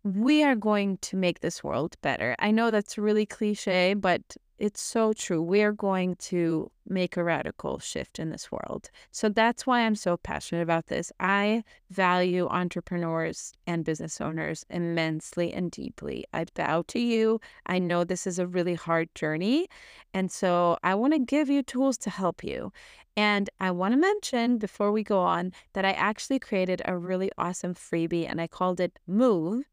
We 0.05 0.43
are 0.43 0.57
going 0.57 0.99
to 0.99 1.17
make 1.17 1.41
this 1.41 1.63
world 1.63 1.97
better. 2.03 2.35
I 2.41 2.51
know 2.51 2.73
that's 2.73 2.99
really 2.99 3.25
cliche, 3.25 3.95
but 3.95 4.37
it's 4.59 4.81
so 4.81 5.13
true. 5.13 5.41
We're 5.41 5.73
going 5.73 6.17
to 6.17 6.71
make 6.87 7.17
a 7.17 7.25
radical 7.25 7.79
shift 7.79 8.19
in 8.19 8.31
this 8.31 8.51
world. 8.51 8.91
So 9.13 9.29
that's 9.29 9.65
why 9.65 9.81
I'm 9.81 9.95
so 9.95 10.17
passionate 10.17 10.63
about 10.63 10.87
this. 10.87 11.13
I 11.21 11.63
value 11.91 12.49
entrepreneurs 12.49 13.53
and 13.67 13.85
business 13.85 14.21
owners 14.21 14.65
immensely 14.71 15.53
and 15.53 15.71
deeply. 15.71 16.25
I 16.33 16.47
bow 16.55 16.83
to 16.89 16.99
you. 16.99 17.41
I 17.67 17.79
know 17.79 18.03
this 18.03 18.27
is 18.27 18.41
a 18.41 18.47
really 18.47 18.75
hard 18.75 19.13
journey. 19.15 19.69
And 20.15 20.33
so 20.33 20.79
I 20.83 20.97
want 20.97 21.13
to 21.13 21.21
give 21.21 21.49
you 21.49 21.63
tools 21.63 21.97
to 21.99 22.11
help 22.11 22.43
you. 22.43 22.73
And 23.17 23.51
I 23.61 23.71
want 23.71 23.95
to 23.95 24.01
mention 24.01 24.59
before 24.59 24.91
we 24.91 25.03
go 25.05 25.21
on 25.21 25.53
that 25.75 25.85
I 25.85 25.93
actually 25.93 26.39
created 26.39 26.83
a 26.85 26.97
really 26.97 27.31
awesome 27.39 27.75
freebie 27.75 28.29
and 28.29 28.41
I 28.41 28.47
called 28.47 28.81
it 28.81 28.99
Move. 29.07 29.65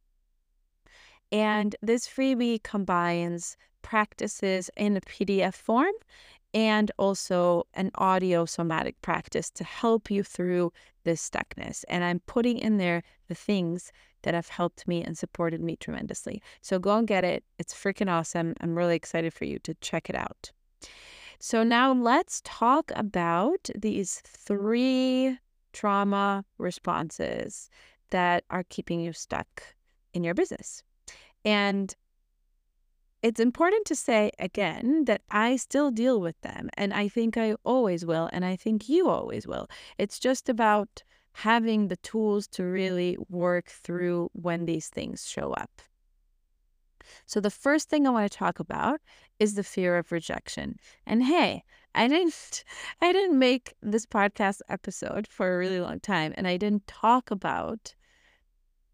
Mm-hmm. 1.32 1.40
And 1.40 1.76
this 1.82 2.08
freebie 2.08 2.64
combines 2.64 3.58
practices 3.82 4.70
in 4.76 4.98
a 4.98 5.02
PDF 5.02 5.54
form 5.54 5.94
and 6.54 6.92
also 6.98 7.68
an 7.76 7.92
audio 7.96 8.46
somatic 8.46 9.00
practice 9.02 9.50
to 9.52 9.64
help 9.64 10.10
you 10.10 10.24
through 10.24 10.74
this 11.04 11.28
stuckness. 11.28 11.84
And 11.88 12.04
I'm 12.04 12.20
putting 12.22 12.58
in 12.58 12.78
there 12.78 13.04
the 13.28 13.36
things 13.36 13.92
that 14.24 14.34
have 14.34 14.50
helped 14.50 14.88
me 14.88 15.04
and 15.04 15.18
supported 15.18 15.62
me 15.62 15.76
tremendously. 15.76 16.42
So 16.62 16.80
go 16.80 16.98
and 16.98 17.08
get 17.08 17.24
it. 17.24 17.44
It's 17.58 17.74
freaking 17.74 18.12
awesome. 18.12 18.54
I'm 18.62 18.78
really 18.78 18.96
excited 18.96 19.34
for 19.34 19.46
you 19.46 19.60
to 19.60 19.74
check 19.76 20.10
it 20.10 20.16
out. 20.16 20.52
So 21.40 21.64
now 21.64 21.94
let's 21.94 22.42
talk 22.44 22.92
about 22.96 23.70
these 23.76 24.22
three 24.26 25.38
trauma 25.72 26.44
responses 26.58 27.70
that 28.10 28.44
are 28.50 28.64
keeping 28.70 29.00
you 29.00 29.14
stuck 29.14 29.64
in 30.14 30.24
your 30.24 30.34
business. 30.34 30.84
And 31.46 31.96
it's 33.22 33.40
important 33.40 33.86
to 33.88 33.96
say 33.96 34.32
again 34.40 35.06
that 35.06 35.22
I 35.30 35.58
still 35.58 35.92
deal 35.92 36.22
with 36.22 36.40
them. 36.42 36.70
And 36.76 36.94
I 36.94 37.08
think 37.08 37.38
I 37.38 37.56
always 37.64 38.06
will. 38.06 38.30
And 38.32 38.46
I 38.46 38.56
think 38.56 38.88
you 38.88 39.10
always 39.10 39.46
will. 39.46 39.68
It's 39.98 40.20
just 40.20 40.48
about 40.48 41.04
having 41.34 41.88
the 41.88 41.98
tools 41.98 42.48
to 42.48 42.64
really 42.64 43.18
work 43.30 43.68
through 43.70 44.30
when 44.34 44.66
these 44.66 44.88
things 44.88 45.28
show 45.28 45.52
up. 45.54 45.82
So 47.26 47.40
the 47.40 47.50
first 47.50 47.90
thing 47.90 48.06
I 48.06 48.12
want 48.12 48.32
to 48.32 48.38
talk 48.38 48.60
about 48.60 49.02
is 49.40 49.56
the 49.56 49.64
fear 49.64 49.98
of 49.98 50.12
rejection. 50.12 50.78
And 51.06 51.24
hey, 51.24 51.64
I 51.96 52.08
didn't 52.08 52.64
I 53.02 53.12
didn't 53.12 53.38
make 53.38 53.74
this 53.82 54.06
podcast 54.06 54.62
episode 54.70 55.28
for 55.28 55.54
a 55.54 55.58
really 55.58 55.80
long 55.80 56.00
time 56.00 56.34
and 56.38 56.48
I 56.48 56.58
didn't 56.58 56.88
talk 56.88 57.32
about 57.32 57.96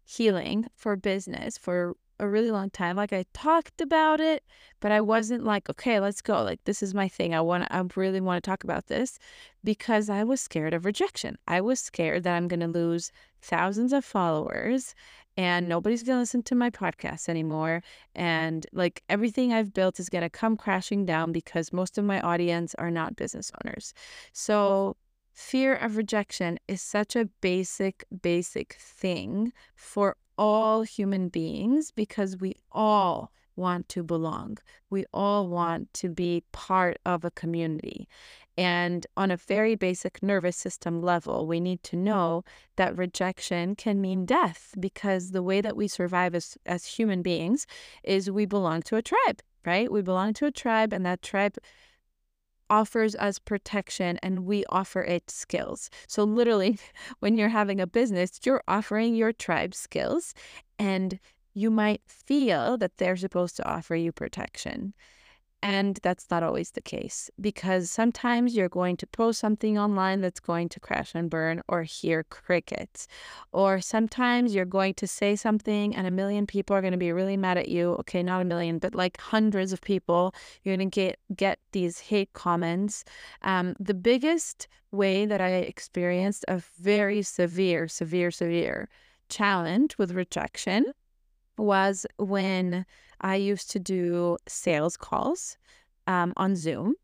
healing 0.04 0.66
for 0.74 0.96
business 0.96 1.58
for 1.58 1.96
a 2.18 2.28
really 2.28 2.50
long 2.50 2.70
time. 2.70 2.96
Like 2.96 3.12
I 3.12 3.24
talked 3.32 3.80
about 3.80 4.20
it, 4.20 4.44
but 4.80 4.92
I 4.92 5.00
wasn't 5.00 5.44
like, 5.44 5.68
okay, 5.68 6.00
let's 6.00 6.22
go. 6.22 6.42
Like 6.42 6.64
this 6.64 6.82
is 6.82 6.94
my 6.94 7.08
thing. 7.08 7.34
I 7.34 7.40
want 7.40 7.66
I 7.70 7.82
really 7.94 8.20
want 8.20 8.42
to 8.42 8.50
talk 8.50 8.64
about 8.64 8.86
this 8.86 9.18
because 9.64 10.08
I 10.08 10.24
was 10.24 10.40
scared 10.40 10.74
of 10.74 10.84
rejection. 10.84 11.36
I 11.46 11.60
was 11.60 11.80
scared 11.80 12.24
that 12.24 12.36
I'm 12.36 12.48
going 12.48 12.60
to 12.60 12.68
lose 12.68 13.12
thousands 13.42 13.92
of 13.92 14.04
followers 14.04 14.94
and 15.36 15.68
nobody's 15.68 16.02
going 16.02 16.16
to 16.16 16.20
listen 16.20 16.42
to 16.44 16.54
my 16.54 16.70
podcast 16.70 17.28
anymore 17.28 17.82
and 18.14 18.66
like 18.72 19.02
everything 19.08 19.52
I've 19.52 19.74
built 19.74 20.00
is 20.00 20.08
going 20.08 20.22
to 20.22 20.30
come 20.30 20.56
crashing 20.56 21.04
down 21.04 21.32
because 21.32 21.72
most 21.72 21.98
of 21.98 22.04
my 22.04 22.20
audience 22.20 22.74
are 22.76 22.90
not 22.90 23.16
business 23.16 23.50
owners. 23.62 23.92
So 24.32 24.96
fear 25.32 25.74
of 25.74 25.98
rejection 25.98 26.58
is 26.66 26.80
such 26.80 27.14
a 27.14 27.26
basic 27.42 28.04
basic 28.22 28.74
thing 28.80 29.52
for 29.74 30.16
all 30.38 30.82
human 30.82 31.28
beings 31.28 31.90
because 31.90 32.36
we 32.36 32.54
all 32.72 33.32
want 33.56 33.88
to 33.88 34.02
belong. 34.02 34.58
We 34.90 35.06
all 35.14 35.48
want 35.48 35.92
to 35.94 36.10
be 36.10 36.44
part 36.52 36.98
of 37.06 37.24
a 37.24 37.30
community. 37.30 38.06
And 38.58 39.06
on 39.16 39.30
a 39.30 39.36
very 39.36 39.74
basic 39.74 40.22
nervous 40.22 40.56
system 40.56 41.02
level, 41.02 41.46
we 41.46 41.60
need 41.60 41.82
to 41.84 41.96
know 41.96 42.44
that 42.76 42.96
rejection 42.96 43.74
can 43.74 44.00
mean 44.00 44.26
death 44.26 44.74
because 44.78 45.30
the 45.30 45.42
way 45.42 45.60
that 45.60 45.76
we 45.76 45.88
survive 45.88 46.34
as, 46.34 46.56
as 46.66 46.86
human 46.86 47.22
beings 47.22 47.66
is 48.02 48.30
we 48.30 48.46
belong 48.46 48.82
to 48.82 48.96
a 48.96 49.02
tribe 49.02 49.42
right? 49.66 49.90
We 49.90 50.00
belong 50.00 50.32
to 50.34 50.46
a 50.46 50.52
tribe, 50.52 50.92
and 50.92 51.04
that 51.04 51.20
tribe 51.20 51.56
offers 52.70 53.14
us 53.16 53.38
protection 53.38 54.18
and 54.22 54.46
we 54.46 54.64
offer 54.68 55.02
it 55.02 55.30
skills. 55.30 55.90
So, 56.06 56.24
literally, 56.24 56.78
when 57.20 57.36
you're 57.36 57.48
having 57.48 57.80
a 57.80 57.86
business, 57.86 58.40
you're 58.44 58.62
offering 58.68 59.14
your 59.14 59.32
tribe 59.32 59.74
skills, 59.74 60.34
and 60.78 61.18
you 61.54 61.70
might 61.70 62.02
feel 62.06 62.76
that 62.78 62.98
they're 62.98 63.16
supposed 63.16 63.56
to 63.56 63.68
offer 63.68 63.94
you 63.94 64.12
protection. 64.12 64.94
And 65.62 65.98
that's 66.02 66.26
not 66.30 66.42
always 66.42 66.70
the 66.72 66.80
case 66.80 67.30
because 67.40 67.90
sometimes 67.90 68.54
you're 68.54 68.68
going 68.68 68.96
to 68.98 69.06
post 69.06 69.40
something 69.40 69.78
online 69.78 70.20
that's 70.20 70.38
going 70.38 70.68
to 70.70 70.80
crash 70.80 71.12
and 71.14 71.30
burn 71.30 71.62
or 71.66 71.82
hear 71.82 72.24
crickets. 72.24 73.08
Or 73.52 73.80
sometimes 73.80 74.54
you're 74.54 74.64
going 74.64 74.94
to 74.94 75.06
say 75.06 75.34
something 75.34 75.96
and 75.96 76.06
a 76.06 76.10
million 76.10 76.46
people 76.46 76.76
are 76.76 76.82
going 76.82 76.92
to 76.92 76.98
be 76.98 77.10
really 77.10 77.36
mad 77.36 77.58
at 77.58 77.68
you. 77.68 77.92
Okay, 78.00 78.22
not 78.22 78.42
a 78.42 78.44
million, 78.44 78.78
but 78.78 78.94
like 78.94 79.18
hundreds 79.18 79.72
of 79.72 79.80
people. 79.80 80.34
You're 80.62 80.76
going 80.76 80.90
to 80.90 80.94
get, 80.94 81.18
get 81.34 81.58
these 81.72 81.98
hate 82.00 82.32
comments. 82.32 83.04
Um, 83.42 83.74
the 83.80 83.94
biggest 83.94 84.68
way 84.92 85.26
that 85.26 85.40
I 85.40 85.48
experienced 85.48 86.44
a 86.48 86.62
very 86.80 87.22
severe, 87.22 87.88
severe, 87.88 88.30
severe 88.30 88.88
challenge 89.28 89.98
with 89.98 90.12
rejection 90.12 90.92
was 91.56 92.06
when 92.18 92.86
I 93.20 93.36
used 93.36 93.70
to 93.72 93.78
do 93.78 94.38
sales 94.46 94.96
calls 94.96 95.56
um, 96.06 96.32
on 96.36 96.56
Zoom. 96.56 96.94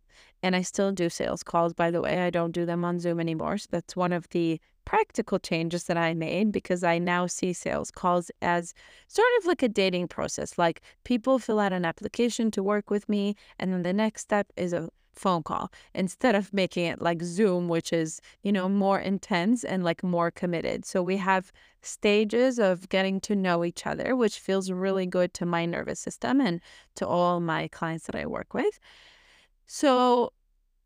And 0.44 0.56
I 0.56 0.62
still 0.62 0.90
do 0.90 1.09
sales 1.09 1.44
calls, 1.44 1.73
by 1.73 1.92
the 1.92 2.00
way. 2.00 2.21
I 2.21 2.30
don't 2.30 2.50
do 2.50 2.66
them 2.66 2.85
on 2.85 2.99
Zoom 2.99 3.21
anymore. 3.21 3.59
So 3.59 3.68
that's 3.71 3.94
one 3.94 4.12
of 4.12 4.28
the 4.30 4.61
practical 4.85 5.38
changes 5.38 5.85
that 5.85 5.97
I 5.97 6.14
made 6.14 6.50
because 6.50 6.82
I 6.82 6.99
now 6.99 7.26
see 7.26 7.52
sales 7.52 7.90
calls 7.90 8.30
as 8.40 8.75
sort 9.06 9.28
of 9.38 9.47
like 9.47 9.62
a 9.62 9.68
dating 9.68 10.09
process. 10.09 10.59
Like 10.59 10.82
people 11.04 11.38
fill 11.38 11.61
out 11.61 11.73
an 11.73 11.85
application 11.85 12.50
to 12.52 12.62
work 12.62 12.90
with 12.90 13.09
me, 13.09 13.37
and 13.59 13.73
then 13.73 13.82
the 13.82 13.92
next 13.92 14.23
step 14.23 14.49
is 14.56 14.73
a 14.73 14.88
phone 15.14 15.42
call 15.42 15.71
instead 15.95 16.35
of 16.35 16.52
making 16.52 16.87
it 16.87 17.00
like 17.00 17.23
Zoom, 17.23 17.69
which 17.69 17.92
is, 17.92 18.21
you 18.42 18.52
know, 18.52 18.69
more 18.69 18.99
intense 19.00 19.64
and 19.64 19.85
like 19.85 20.02
more 20.02 20.31
committed. 20.31 20.85
So 20.85 21.02
we 21.02 21.16
have 21.19 21.52
stages 21.83 22.59
of 22.59 22.88
getting 22.88 23.21
to 23.21 23.37
know 23.37 23.64
each 23.64 23.87
other, 23.87 24.14
which 24.16 24.38
feels 24.38 24.71
really 24.71 25.07
good 25.07 25.35
to 25.35 25.47
my 25.47 25.66
nervous 25.66 26.00
system 26.00 26.40
and 26.40 26.61
to 26.97 27.07
all 27.07 27.40
my 27.40 27.69
clients 27.69 28.07
that 28.07 28.14
I 28.14 28.26
work 28.26 28.54
with. 28.54 28.78
So 29.66 30.33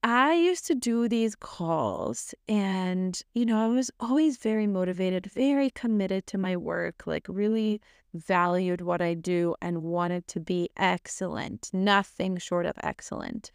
I 0.03 0.35
used 0.35 0.67
to 0.67 0.75
do 0.75 1.09
these 1.09 1.35
calls 1.35 2.35
and, 2.47 3.21
you 3.35 3.45
know, 3.45 3.59
I 3.59 3.67
was 3.69 3.91
always 3.99 4.37
very 4.37 4.67
motivated, 4.67 5.27
very 5.27 5.71
committed 5.71 6.27
to 6.29 6.39
my 6.39 6.57
work, 6.57 7.07
like 7.07 7.27
really 7.29 7.81
valued 8.15 8.81
what 8.81 9.03
I 9.03 9.15
do 9.15 9.57
and 9.61 9.83
wanted 9.83 10.29
to 10.29 10.41
be 10.41 10.71
excellent, 10.77 11.71
nothing 11.73 12.39
short 12.39 12.67
of 12.67 12.77
excellent 12.83 13.51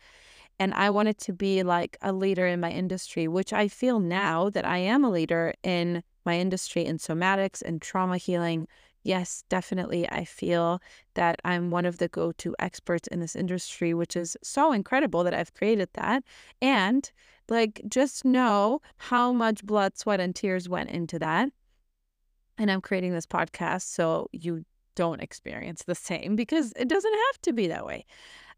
and 0.62 0.76
I 0.76 0.92
wanted 0.92 1.18
to 1.22 1.34
be 1.34 1.64
like 1.64 1.98
a 2.04 2.14
leader 2.14 2.46
in 2.46 2.60
my 2.60 2.70
industry, 2.70 3.28
which 3.28 3.52
I 3.52 3.68
feel 3.68 4.00
now 4.00 4.52
that 4.52 4.64
I 4.64 4.78
am 4.78 5.04
a 5.04 5.10
leader 5.10 5.56
in 5.64 6.04
my 6.24 6.38
industry 6.38 6.86
in 6.86 7.00
somatics 7.00 7.64
and 7.64 7.82
trauma 7.82 8.18
healing. 8.18 8.68
Yes, 9.02 9.44
definitely. 9.50 10.08
I 10.12 10.24
feel 10.24 10.80
that 11.16 11.42
I'm 11.44 11.72
one 11.72 11.88
of 11.88 11.98
the 11.98 12.08
go 12.08 12.32
to 12.34 12.56
experts 12.60 13.08
in 13.08 13.22
this 13.22 13.36
industry, 13.36 13.96
which 13.96 14.16
is 14.16 14.38
so 14.44 14.72
incredible 14.72 15.24
that 15.24 15.34
I've 15.34 15.52
created 15.56 15.90
that. 15.94 16.24
And 16.62 17.12
like, 17.50 17.82
just 17.90 18.24
know 18.24 18.84
how 18.98 19.34
much 19.34 19.66
blood, 19.66 19.98
sweat, 19.98 20.20
and 20.20 20.36
tears 20.36 20.70
went 20.70 20.92
into 20.92 21.18
that. 21.18 21.50
And 22.60 22.70
I'm 22.70 22.82
creating 22.82 23.14
this 23.14 23.26
podcast 23.26 23.92
so 23.92 24.30
you 24.32 24.64
don't 24.94 25.24
experience 25.24 25.86
the 25.86 25.96
same 25.96 26.36
because 26.36 26.72
it 26.76 26.88
doesn't 26.88 27.14
have 27.14 27.42
to 27.42 27.54
be 27.54 27.66
that 27.66 27.84
way. 27.84 28.06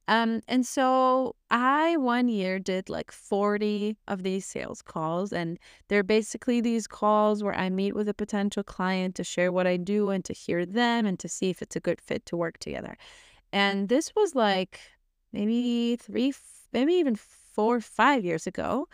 Um, 0.08 0.42
and 0.48 0.66
so 0.66 1.36
I 1.50 1.96
one 1.98 2.28
year 2.28 2.60
did 2.60 2.90
like 2.90 3.12
40 3.12 3.98
of 4.08 4.24
these 4.24 4.46
sales 4.46 4.82
calls, 4.82 5.32
and 5.32 5.58
they're 5.88 6.04
basically 6.04 6.60
these 6.62 6.88
calls 6.88 7.42
where 7.44 7.56
I 7.56 7.70
meet 7.70 7.96
with 7.96 8.10
a 8.10 8.14
potential 8.14 8.64
client 8.64 9.16
to 9.16 9.24
share 9.24 9.52
what 9.52 9.66
I 9.68 9.78
do 9.78 10.10
and 10.10 10.24
to 10.26 10.34
hear 10.34 10.66
them 10.66 11.06
and 11.06 11.18
to 11.20 11.30
see 11.30 11.50
if 11.50 11.62
it's 11.62 11.76
a 11.76 11.80
good 11.80 12.02
fit 12.02 12.26
to 12.28 12.38
work 12.38 12.58
together. 12.60 12.98
And 13.54 13.88
this 13.90 14.14
was 14.16 14.36
like 14.36 14.80
maybe 15.32 15.96
three, 15.98 16.34
maybe 16.74 16.94
even 16.96 17.16
four, 17.16 17.80
five 17.80 18.26
years 18.26 18.48
ago 18.48 18.88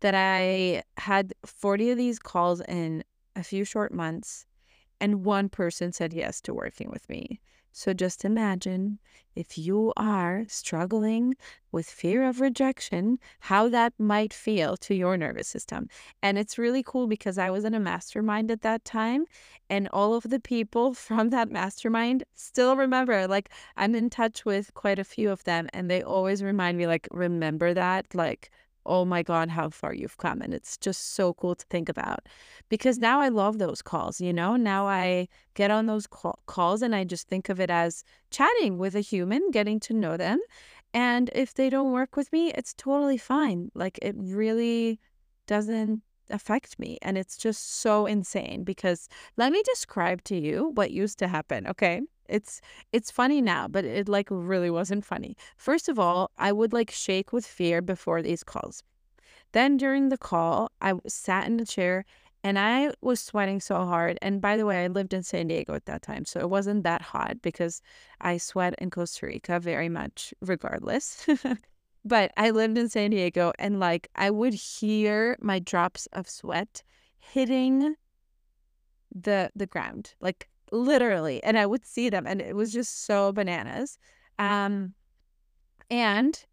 that 0.00 0.14
I 0.14 0.84
had 0.98 1.34
40 1.44 1.90
of 1.90 1.98
these 1.98 2.18
calls 2.18 2.60
in 2.62 3.02
a 3.36 3.42
few 3.42 3.64
short 3.64 3.92
months, 3.92 4.46
and 5.00 5.24
one 5.24 5.48
person 5.48 5.92
said 5.92 6.12
yes 6.12 6.40
to 6.42 6.54
working 6.54 6.90
with 6.90 7.08
me. 7.08 7.40
So 7.76 7.92
just 7.92 8.24
imagine 8.24 9.00
if 9.34 9.58
you 9.58 9.92
are 9.96 10.44
struggling 10.46 11.34
with 11.72 11.90
fear 11.90 12.22
of 12.22 12.40
rejection, 12.40 13.18
how 13.40 13.68
that 13.68 13.92
might 13.98 14.32
feel 14.32 14.76
to 14.76 14.94
your 14.94 15.16
nervous 15.16 15.48
system. 15.48 15.88
And 16.22 16.38
it's 16.38 16.56
really 16.56 16.84
cool 16.84 17.08
because 17.08 17.36
I 17.36 17.50
was 17.50 17.64
in 17.64 17.74
a 17.74 17.80
mastermind 17.80 18.52
at 18.52 18.62
that 18.62 18.84
time, 18.84 19.24
and 19.68 19.88
all 19.88 20.14
of 20.14 20.22
the 20.22 20.38
people 20.38 20.94
from 21.06 21.30
that 21.30 21.50
mastermind 21.50 22.22
still 22.34 22.76
remember. 22.76 23.26
Like, 23.26 23.50
I'm 23.76 23.96
in 23.96 24.08
touch 24.08 24.44
with 24.44 24.72
quite 24.74 25.00
a 25.00 25.04
few 25.04 25.32
of 25.32 25.42
them, 25.42 25.68
and 25.72 25.90
they 25.90 26.00
always 26.00 26.44
remind 26.44 26.78
me, 26.78 26.86
like, 26.86 27.08
remember 27.10 27.74
that, 27.74 28.14
like, 28.14 28.52
oh 28.86 29.04
my 29.04 29.22
God, 29.22 29.48
how 29.48 29.70
far 29.70 29.94
you've 29.94 30.18
come. 30.18 30.40
And 30.40 30.54
it's 30.54 30.76
just 30.76 31.14
so 31.14 31.34
cool 31.34 31.54
to 31.54 31.64
think 31.70 31.88
about 31.88 32.28
because 32.68 32.98
now 32.98 33.20
I 33.20 33.28
love 33.28 33.58
those 33.58 33.82
calls, 33.82 34.20
you 34.20 34.32
know? 34.32 34.56
Now 34.56 34.86
I 34.86 35.28
get 35.54 35.70
on 35.70 35.86
those 35.86 36.06
call- 36.06 36.40
calls 36.46 36.82
and 36.82 36.94
I 36.94 37.04
just 37.04 37.28
think 37.28 37.48
of 37.48 37.60
it 37.60 37.70
as 37.70 38.04
chatting 38.30 38.78
with 38.78 38.94
a 38.94 39.00
human, 39.00 39.50
getting 39.50 39.80
to 39.80 39.94
know 39.94 40.16
them. 40.16 40.38
And 40.92 41.30
if 41.34 41.54
they 41.54 41.70
don't 41.70 41.92
work 41.92 42.16
with 42.16 42.32
me, 42.32 42.52
it's 42.52 42.74
totally 42.74 43.18
fine. 43.18 43.70
Like 43.74 43.98
it 44.02 44.14
really 44.18 45.00
doesn't 45.46 46.02
affect 46.30 46.78
me. 46.78 46.98
And 47.02 47.18
it's 47.18 47.36
just 47.36 47.80
so 47.80 48.06
insane 48.06 48.64
because 48.64 49.08
let 49.36 49.52
me 49.52 49.62
describe 49.64 50.22
to 50.24 50.36
you 50.36 50.70
what 50.74 50.90
used 50.90 51.18
to 51.18 51.28
happen, 51.28 51.66
okay? 51.66 52.00
It's 52.28 52.60
it's 52.92 53.10
funny 53.10 53.40
now, 53.40 53.68
but 53.68 53.84
it 53.84 54.08
like 54.08 54.28
really 54.30 54.70
wasn't 54.70 55.04
funny. 55.04 55.36
First 55.56 55.88
of 55.88 55.98
all, 55.98 56.30
I 56.38 56.52
would 56.52 56.72
like 56.72 56.90
shake 56.90 57.32
with 57.32 57.46
fear 57.46 57.82
before 57.82 58.22
these 58.22 58.44
calls. 58.44 58.82
Then 59.52 59.76
during 59.76 60.08
the 60.08 60.18
call, 60.18 60.70
I 60.80 60.94
sat 61.06 61.46
in 61.46 61.58
the 61.58 61.66
chair 61.66 62.04
and 62.42 62.58
I 62.58 62.92
was 63.00 63.20
sweating 63.20 63.60
so 63.60 63.76
hard. 63.86 64.18
And 64.20 64.40
by 64.40 64.56
the 64.56 64.66
way, 64.66 64.84
I 64.84 64.88
lived 64.88 65.14
in 65.14 65.22
San 65.22 65.48
Diego 65.48 65.74
at 65.74 65.86
that 65.86 66.02
time, 66.02 66.24
so 66.24 66.40
it 66.40 66.50
wasn't 66.50 66.82
that 66.82 67.00
hot 67.00 67.40
because 67.40 67.80
I 68.20 68.36
sweat 68.36 68.74
in 68.78 68.90
Costa 68.90 69.26
Rica 69.26 69.58
very 69.60 69.88
much 69.88 70.34
regardless. 70.42 71.26
but 72.04 72.32
I 72.36 72.50
lived 72.50 72.76
in 72.76 72.88
San 72.88 73.10
Diego 73.10 73.52
and 73.58 73.80
like 73.80 74.08
I 74.14 74.30
would 74.30 74.54
hear 74.54 75.38
my 75.40 75.58
drops 75.58 76.06
of 76.12 76.28
sweat 76.28 76.82
hitting 77.18 77.96
the 79.14 79.50
the 79.54 79.66
ground. 79.66 80.14
Like 80.20 80.48
literally 80.72 81.42
and 81.44 81.58
i 81.58 81.66
would 81.66 81.84
see 81.84 82.08
them 82.08 82.26
and 82.26 82.40
it 82.40 82.56
was 82.56 82.72
just 82.72 83.04
so 83.04 83.32
bananas 83.32 83.98
um 84.38 84.94
and 85.90 86.44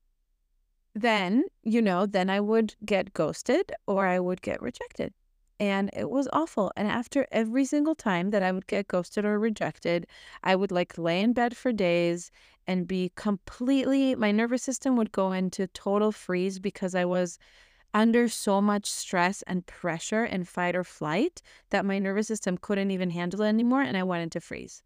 then 0.94 1.44
you 1.64 1.82
know 1.82 2.06
then 2.06 2.30
i 2.30 2.40
would 2.40 2.76
get 2.86 3.14
ghosted 3.14 3.72
or 3.88 4.06
i 4.06 4.20
would 4.20 4.42
get 4.42 4.62
rejected 4.62 5.14
and 5.60 5.92
it 5.94 6.10
was 6.10 6.28
awful 6.34 6.72
and 6.76 6.88
after 6.88 7.28
every 7.32 7.64
single 7.64 7.96
time 7.96 8.32
that 8.32 8.44
i 8.44 8.52
would 8.52 8.68
get 8.68 8.88
ghosted 8.88 9.24
or 9.24 9.40
rejected 9.40 10.06
i 10.44 10.56
would 10.56 10.72
like 10.72 10.98
lay 10.98 11.22
in 11.22 11.34
bed 11.34 11.56
for 11.56 11.72
days 11.72 12.32
and 12.68 12.88
be 12.88 13.12
completely 13.16 14.16
my 14.16 14.32
nervous 14.32 14.64
system 14.64 14.96
would 14.96 15.12
go 15.12 15.32
into 15.32 15.68
total 15.68 16.12
freeze 16.12 16.60
because 16.60 16.94
i 16.94 17.06
was 17.06 17.40
under 17.94 18.28
so 18.28 18.62
much 18.62 18.90
stress 18.90 19.42
and 19.44 19.66
pressure 19.66 20.24
and 20.24 20.48
fight 20.48 20.76
or 20.76 20.84
flight 20.84 21.42
that 21.70 21.86
my 21.86 22.00
nervous 22.00 22.28
system 22.28 22.58
couldn't 22.58 22.92
even 22.92 23.10
handle 23.10 23.42
it 23.42 23.50
anymore 23.50 23.82
and 23.82 23.98
I 23.98 24.04
went 24.04 24.24
into 24.24 24.40
freeze. 24.40 24.82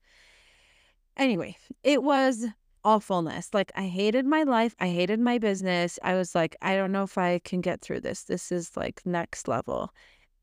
Anyway, 1.18 1.58
it 1.84 2.04
was 2.04 2.46
awfulness. 2.84 3.50
Like 3.54 3.72
I 3.76 3.88
hated 3.88 4.26
my 4.26 4.44
life, 4.44 4.76
I 4.80 4.88
hated 4.88 5.20
my 5.20 5.38
business. 5.38 6.00
I 6.04 6.16
was 6.16 6.36
like, 6.36 6.56
I 6.62 6.76
don't 6.76 6.92
know 6.92 7.04
if 7.04 7.18
I 7.18 7.40
can 7.40 7.62
get 7.62 7.82
through 7.82 8.02
this. 8.02 8.24
This 8.24 8.52
is 8.52 8.76
like 8.76 9.02
next 9.06 9.48
level. 9.48 9.92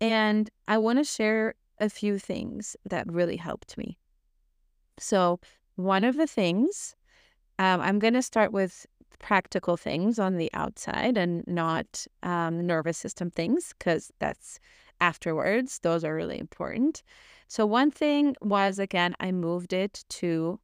And 0.00 0.50
I 0.66 0.78
want 0.78 0.98
to 0.98 1.04
share 1.04 1.54
a 1.78 1.88
few 1.88 2.18
things 2.18 2.76
that 2.84 3.10
really 3.10 3.36
helped 3.36 3.78
me. 3.78 3.98
So, 4.98 5.40
one 5.76 6.04
of 6.04 6.16
the 6.16 6.26
things 6.26 6.94
um, 7.58 7.80
I'm 7.80 7.98
going 7.98 8.14
to 8.14 8.22
start 8.22 8.52
with 8.52 8.86
practical 9.18 9.76
things 9.76 10.18
on 10.18 10.36
the 10.36 10.50
outside 10.54 11.16
and 11.16 11.44
not 11.46 12.06
um, 12.22 12.66
nervous 12.66 12.98
system 12.98 13.30
things 13.30 13.74
because 13.78 14.12
that's 14.18 14.58
afterwards. 15.00 15.80
Those 15.80 16.04
are 16.04 16.14
really 16.14 16.38
important. 16.38 17.02
So, 17.48 17.66
one 17.66 17.90
thing 17.90 18.34
was 18.40 18.78
again, 18.78 19.14
I 19.20 19.32
moved 19.32 19.72
it 19.72 20.04
to 20.10 20.60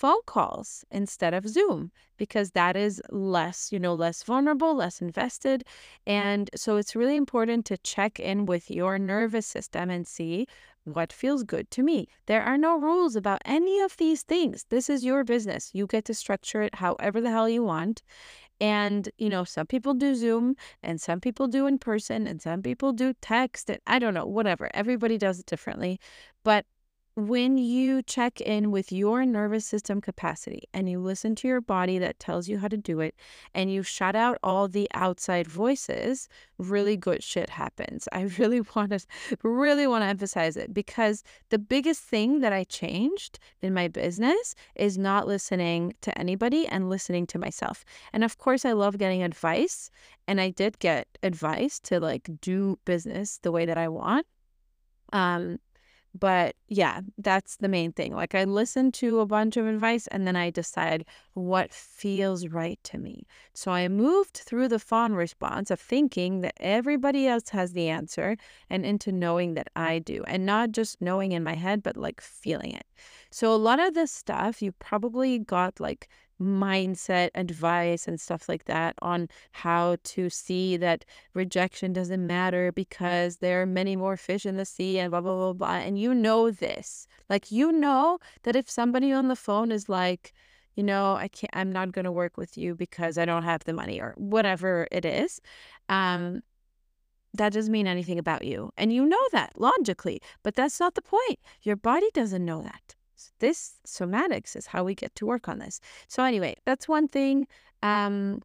phone 0.00 0.22
calls 0.26 0.82
instead 0.90 1.34
of 1.34 1.46
Zoom 1.46 1.92
because 2.16 2.52
that 2.52 2.74
is 2.74 3.02
less, 3.10 3.70
you 3.70 3.78
know, 3.78 3.92
less 3.92 4.22
vulnerable, 4.22 4.74
less 4.74 5.02
invested. 5.02 5.62
And 6.06 6.48
so 6.56 6.76
it's 6.78 6.96
really 6.96 7.16
important 7.16 7.66
to 7.66 7.76
check 7.76 8.18
in 8.18 8.46
with 8.46 8.70
your 8.70 8.98
nervous 8.98 9.46
system 9.46 9.90
and 9.90 10.06
see 10.06 10.46
what 10.84 11.12
feels 11.12 11.42
good 11.42 11.70
to 11.72 11.82
me. 11.82 12.08
There 12.26 12.42
are 12.42 12.56
no 12.56 12.78
rules 12.78 13.14
about 13.14 13.42
any 13.44 13.78
of 13.80 13.98
these 13.98 14.22
things. 14.22 14.64
This 14.70 14.88
is 14.88 15.04
your 15.04 15.22
business. 15.22 15.70
You 15.74 15.86
get 15.86 16.06
to 16.06 16.14
structure 16.14 16.62
it 16.62 16.76
however 16.76 17.20
the 17.20 17.30
hell 17.30 17.48
you 17.48 17.62
want. 17.62 18.02
And, 18.58 19.08
you 19.18 19.28
know, 19.28 19.44
some 19.44 19.66
people 19.66 19.92
do 19.92 20.14
Zoom 20.14 20.56
and 20.82 20.98
some 20.98 21.20
people 21.20 21.46
do 21.46 21.66
in 21.66 21.78
person 21.78 22.26
and 22.26 22.40
some 22.40 22.62
people 22.62 22.92
do 22.92 23.12
text. 23.20 23.68
And 23.68 23.80
I 23.86 23.98
don't 23.98 24.14
know, 24.14 24.26
whatever. 24.26 24.70
Everybody 24.72 25.18
does 25.18 25.40
it 25.40 25.46
differently. 25.46 26.00
But 26.42 26.64
when 27.16 27.58
you 27.58 28.02
check 28.02 28.40
in 28.40 28.70
with 28.70 28.92
your 28.92 29.26
nervous 29.26 29.66
system 29.66 30.00
capacity 30.00 30.62
and 30.72 30.88
you 30.88 31.00
listen 31.00 31.34
to 31.34 31.48
your 31.48 31.60
body 31.60 31.98
that 31.98 32.20
tells 32.20 32.48
you 32.48 32.58
how 32.58 32.68
to 32.68 32.76
do 32.76 33.00
it 33.00 33.14
and 33.52 33.72
you 33.72 33.82
shut 33.82 34.14
out 34.14 34.38
all 34.42 34.68
the 34.68 34.88
outside 34.94 35.46
voices, 35.46 36.28
really 36.58 36.96
good 36.96 37.22
shit 37.22 37.50
happens. 37.50 38.08
I 38.12 38.22
really 38.38 38.60
want 38.74 38.90
to 38.90 39.00
really 39.42 39.86
want 39.86 40.02
to 40.02 40.08
emphasize 40.08 40.56
it 40.56 40.72
because 40.72 41.24
the 41.48 41.58
biggest 41.58 42.00
thing 42.00 42.40
that 42.40 42.52
I 42.52 42.64
changed 42.64 43.38
in 43.60 43.74
my 43.74 43.88
business 43.88 44.54
is 44.76 44.96
not 44.96 45.26
listening 45.26 45.94
to 46.02 46.16
anybody 46.16 46.66
and 46.68 46.88
listening 46.88 47.26
to 47.28 47.38
myself. 47.38 47.84
And 48.12 48.22
of 48.22 48.38
course, 48.38 48.64
I 48.64 48.72
love 48.72 48.98
getting 48.98 49.22
advice 49.22 49.90
and 50.28 50.40
I 50.40 50.50
did 50.50 50.78
get 50.78 51.08
advice 51.22 51.80
to 51.80 51.98
like 51.98 52.30
do 52.40 52.78
business 52.84 53.38
the 53.42 53.52
way 53.52 53.66
that 53.66 53.78
I 53.78 53.88
want. 53.88 54.26
Um 55.12 55.58
but 56.18 56.56
yeah, 56.68 57.00
that's 57.18 57.56
the 57.56 57.68
main 57.68 57.92
thing. 57.92 58.14
Like 58.14 58.34
I 58.34 58.44
listen 58.44 58.90
to 58.92 59.20
a 59.20 59.26
bunch 59.26 59.56
of 59.56 59.66
advice 59.66 60.06
and 60.08 60.26
then 60.26 60.36
I 60.36 60.50
decide 60.50 61.04
what 61.34 61.72
feels 61.72 62.48
right 62.48 62.78
to 62.84 62.98
me. 62.98 63.26
So 63.54 63.70
I 63.70 63.86
moved 63.88 64.36
through 64.36 64.68
the 64.68 64.78
fawn 64.78 65.14
response 65.14 65.70
of 65.70 65.80
thinking 65.80 66.40
that 66.40 66.54
everybody 66.58 67.28
else 67.28 67.50
has 67.50 67.72
the 67.72 67.88
answer 67.88 68.36
and 68.68 68.84
into 68.84 69.12
knowing 69.12 69.54
that 69.54 69.68
I 69.76 70.00
do. 70.00 70.24
And 70.26 70.44
not 70.44 70.72
just 70.72 71.00
knowing 71.00 71.32
in 71.32 71.44
my 71.44 71.54
head, 71.54 71.82
but 71.82 71.96
like 71.96 72.20
feeling 72.20 72.72
it. 72.72 72.86
So 73.30 73.52
a 73.52 73.56
lot 73.56 73.78
of 73.78 73.94
this 73.94 74.10
stuff 74.10 74.60
you 74.60 74.72
probably 74.72 75.38
got 75.38 75.78
like 75.78 76.08
mindset 76.40 77.30
advice 77.34 78.08
and 78.08 78.20
stuff 78.20 78.48
like 78.48 78.64
that 78.64 78.94
on 79.02 79.28
how 79.52 79.96
to 80.04 80.30
see 80.30 80.76
that 80.76 81.04
rejection 81.34 81.92
doesn't 81.92 82.26
matter 82.26 82.72
because 82.72 83.36
there 83.36 83.62
are 83.62 83.66
many 83.66 83.96
more 83.96 84.16
fish 84.16 84.46
in 84.46 84.56
the 84.56 84.64
sea 84.64 84.98
and 84.98 85.10
blah 85.10 85.20
blah 85.20 85.34
blah 85.34 85.52
blah 85.52 85.76
and 85.76 85.98
you 85.98 86.14
know 86.14 86.50
this. 86.50 87.06
Like 87.28 87.50
you 87.52 87.72
know 87.72 88.18
that 88.42 88.56
if 88.56 88.70
somebody 88.70 89.12
on 89.12 89.28
the 89.28 89.36
phone 89.36 89.70
is 89.70 89.88
like 89.88 90.32
you 90.76 90.84
know 90.84 91.14
i 91.16 91.28
can't 91.28 91.50
i'm 91.52 91.72
not 91.72 91.92
going 91.92 92.04
to 92.04 92.12
work 92.12 92.36
with 92.36 92.56
you 92.56 92.74
because 92.74 93.18
i 93.18 93.24
don't 93.24 93.42
have 93.42 93.64
the 93.64 93.72
money 93.72 94.00
or 94.00 94.14
whatever 94.16 94.86
it 94.92 95.04
is 95.04 95.40
um 95.88 96.42
that 97.34 97.52
doesn't 97.52 97.72
mean 97.72 97.86
anything 97.86 98.18
about 98.18 98.44
you 98.44 98.70
and 98.76 98.92
you 98.92 99.04
know 99.04 99.28
that 99.32 99.52
logically 99.56 100.20
but 100.42 100.54
that's 100.54 100.80
not 100.80 100.94
the 100.94 101.02
point. 101.02 101.38
Your 101.62 101.76
body 101.76 102.08
doesn't 102.12 102.44
know 102.44 102.62
that 102.62 102.94
this 103.38 103.74
somatics 103.86 104.56
is 104.56 104.66
how 104.66 104.84
we 104.84 104.94
get 104.94 105.14
to 105.16 105.26
work 105.26 105.48
on 105.48 105.58
this. 105.58 105.80
So 106.08 106.24
anyway, 106.24 106.56
that's 106.64 106.88
one 106.88 107.08
thing. 107.08 107.46
Um, 107.82 108.42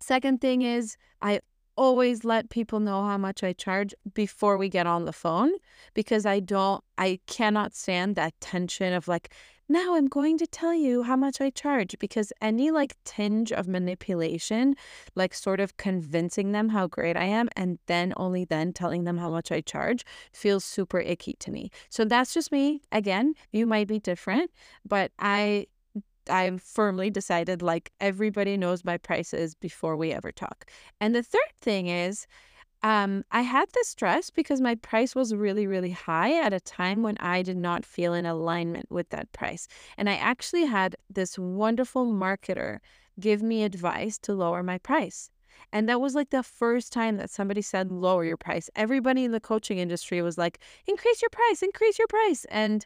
second 0.00 0.40
thing 0.40 0.62
is 0.62 0.96
I 1.20 1.40
always 1.76 2.24
let 2.24 2.50
people 2.50 2.80
know 2.80 3.02
how 3.02 3.16
much 3.16 3.42
I 3.42 3.52
charge 3.52 3.94
before 4.14 4.56
we 4.56 4.68
get 4.68 4.86
on 4.86 5.04
the 5.04 5.12
phone 5.12 5.52
because 5.94 6.26
I 6.26 6.40
don't 6.40 6.84
I 6.98 7.18
cannot 7.26 7.74
stand 7.74 8.16
that 8.16 8.34
tension 8.40 8.92
of 8.92 9.08
like 9.08 9.32
now 9.72 9.94
I'm 9.96 10.06
going 10.06 10.38
to 10.38 10.46
tell 10.46 10.74
you 10.74 11.02
how 11.02 11.16
much 11.16 11.40
I 11.40 11.50
charge 11.50 11.96
because 11.98 12.32
any 12.40 12.70
like 12.70 12.96
tinge 13.04 13.52
of 13.52 13.66
manipulation, 13.66 14.76
like 15.14 15.34
sort 15.34 15.60
of 15.60 15.76
convincing 15.76 16.52
them 16.52 16.68
how 16.68 16.86
great 16.86 17.16
I 17.16 17.24
am 17.24 17.48
and 17.56 17.78
then 17.86 18.12
only 18.16 18.44
then 18.44 18.72
telling 18.72 19.04
them 19.04 19.16
how 19.16 19.30
much 19.30 19.50
I 19.50 19.60
charge 19.62 20.04
feels 20.32 20.64
super 20.64 21.00
icky 21.00 21.34
to 21.40 21.50
me. 21.50 21.70
So 21.88 22.04
that's 22.04 22.34
just 22.34 22.52
me. 22.52 22.82
Again, 22.92 23.34
you 23.50 23.66
might 23.66 23.88
be 23.88 23.98
different, 23.98 24.50
but 24.86 25.12
I 25.18 25.66
I've 26.30 26.62
firmly 26.62 27.10
decided 27.10 27.62
like 27.62 27.90
everybody 28.00 28.56
knows 28.56 28.84
my 28.84 28.96
prices 28.96 29.54
before 29.54 29.96
we 29.96 30.12
ever 30.12 30.30
talk. 30.30 30.70
And 31.00 31.14
the 31.14 31.22
third 31.22 31.52
thing 31.60 31.88
is 31.88 32.26
um, 32.82 33.24
I 33.30 33.42
had 33.42 33.68
this 33.70 33.88
stress 33.88 34.30
because 34.30 34.60
my 34.60 34.74
price 34.74 35.14
was 35.14 35.34
really, 35.34 35.66
really 35.66 35.92
high 35.92 36.40
at 36.40 36.52
a 36.52 36.60
time 36.60 37.02
when 37.02 37.16
I 37.18 37.42
did 37.42 37.56
not 37.56 37.84
feel 37.84 38.12
in 38.12 38.26
alignment 38.26 38.90
with 38.90 39.10
that 39.10 39.30
price. 39.32 39.68
And 39.96 40.10
I 40.10 40.14
actually 40.14 40.64
had 40.64 40.96
this 41.08 41.38
wonderful 41.38 42.06
marketer 42.06 42.78
give 43.20 43.42
me 43.42 43.62
advice 43.62 44.18
to 44.18 44.34
lower 44.34 44.62
my 44.62 44.78
price. 44.78 45.30
And 45.72 45.88
that 45.88 46.00
was 46.00 46.14
like 46.14 46.30
the 46.30 46.42
first 46.42 46.92
time 46.92 47.18
that 47.18 47.30
somebody 47.30 47.62
said, 47.62 47.92
lower 47.92 48.24
your 48.24 48.36
price. 48.36 48.68
Everybody 48.74 49.24
in 49.24 49.30
the 49.30 49.40
coaching 49.40 49.78
industry 49.78 50.20
was 50.20 50.36
like, 50.36 50.58
increase 50.86 51.22
your 51.22 51.30
price, 51.30 51.62
increase 51.62 51.98
your 51.98 52.08
price. 52.08 52.44
And 52.46 52.84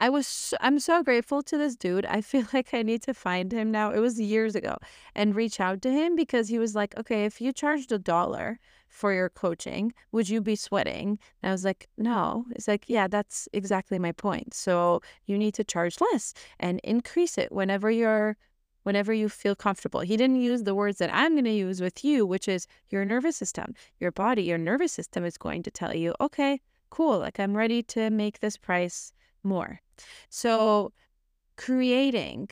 I 0.00 0.10
was, 0.10 0.28
so, 0.28 0.56
I'm 0.60 0.78
so 0.78 1.02
grateful 1.02 1.42
to 1.42 1.58
this 1.58 1.74
dude. 1.74 2.06
I 2.06 2.20
feel 2.20 2.44
like 2.52 2.72
I 2.72 2.82
need 2.82 3.02
to 3.02 3.14
find 3.14 3.50
him 3.52 3.70
now. 3.72 3.90
It 3.90 3.98
was 3.98 4.20
years 4.20 4.54
ago 4.54 4.76
and 5.14 5.34
reach 5.34 5.58
out 5.58 5.82
to 5.82 5.90
him 5.90 6.14
because 6.14 6.48
he 6.48 6.58
was 6.58 6.74
like, 6.74 6.96
okay, 6.96 7.24
if 7.24 7.40
you 7.40 7.52
charged 7.52 7.90
a 7.90 7.98
dollar 7.98 8.60
for 8.88 9.12
your 9.12 9.28
coaching, 9.28 9.92
would 10.12 10.28
you 10.28 10.40
be 10.40 10.54
sweating? 10.54 11.18
And 11.42 11.50
I 11.50 11.52
was 11.52 11.64
like, 11.64 11.88
no. 11.98 12.46
It's 12.52 12.68
like, 12.68 12.84
yeah, 12.88 13.08
that's 13.08 13.48
exactly 13.52 13.98
my 13.98 14.12
point. 14.12 14.54
So 14.54 15.02
you 15.26 15.36
need 15.36 15.54
to 15.54 15.64
charge 15.64 16.00
less 16.00 16.32
and 16.60 16.80
increase 16.84 17.36
it 17.36 17.50
whenever 17.50 17.90
you're 17.90 18.36
whenever 18.84 19.12
you 19.12 19.28
feel 19.28 19.54
comfortable. 19.54 20.00
He 20.00 20.16
didn't 20.16 20.40
use 20.40 20.62
the 20.62 20.74
words 20.74 20.96
that 20.96 21.10
I'm 21.12 21.34
going 21.34 21.44
to 21.44 21.50
use 21.50 21.82
with 21.82 22.02
you, 22.02 22.24
which 22.24 22.48
is 22.48 22.66
your 22.88 23.04
nervous 23.04 23.36
system. 23.36 23.74
Your 24.00 24.10
body, 24.10 24.44
your 24.44 24.56
nervous 24.56 24.92
system 24.92 25.26
is 25.26 25.36
going 25.36 25.62
to 25.64 25.70
tell 25.70 25.94
you, 25.94 26.14
okay, 26.22 26.62
cool, 26.88 27.18
like 27.18 27.38
I'm 27.38 27.54
ready 27.54 27.82
to 27.82 28.08
make 28.08 28.40
this 28.40 28.56
price 28.56 29.12
more. 29.42 29.80
So, 30.28 30.92
creating, 31.56 32.50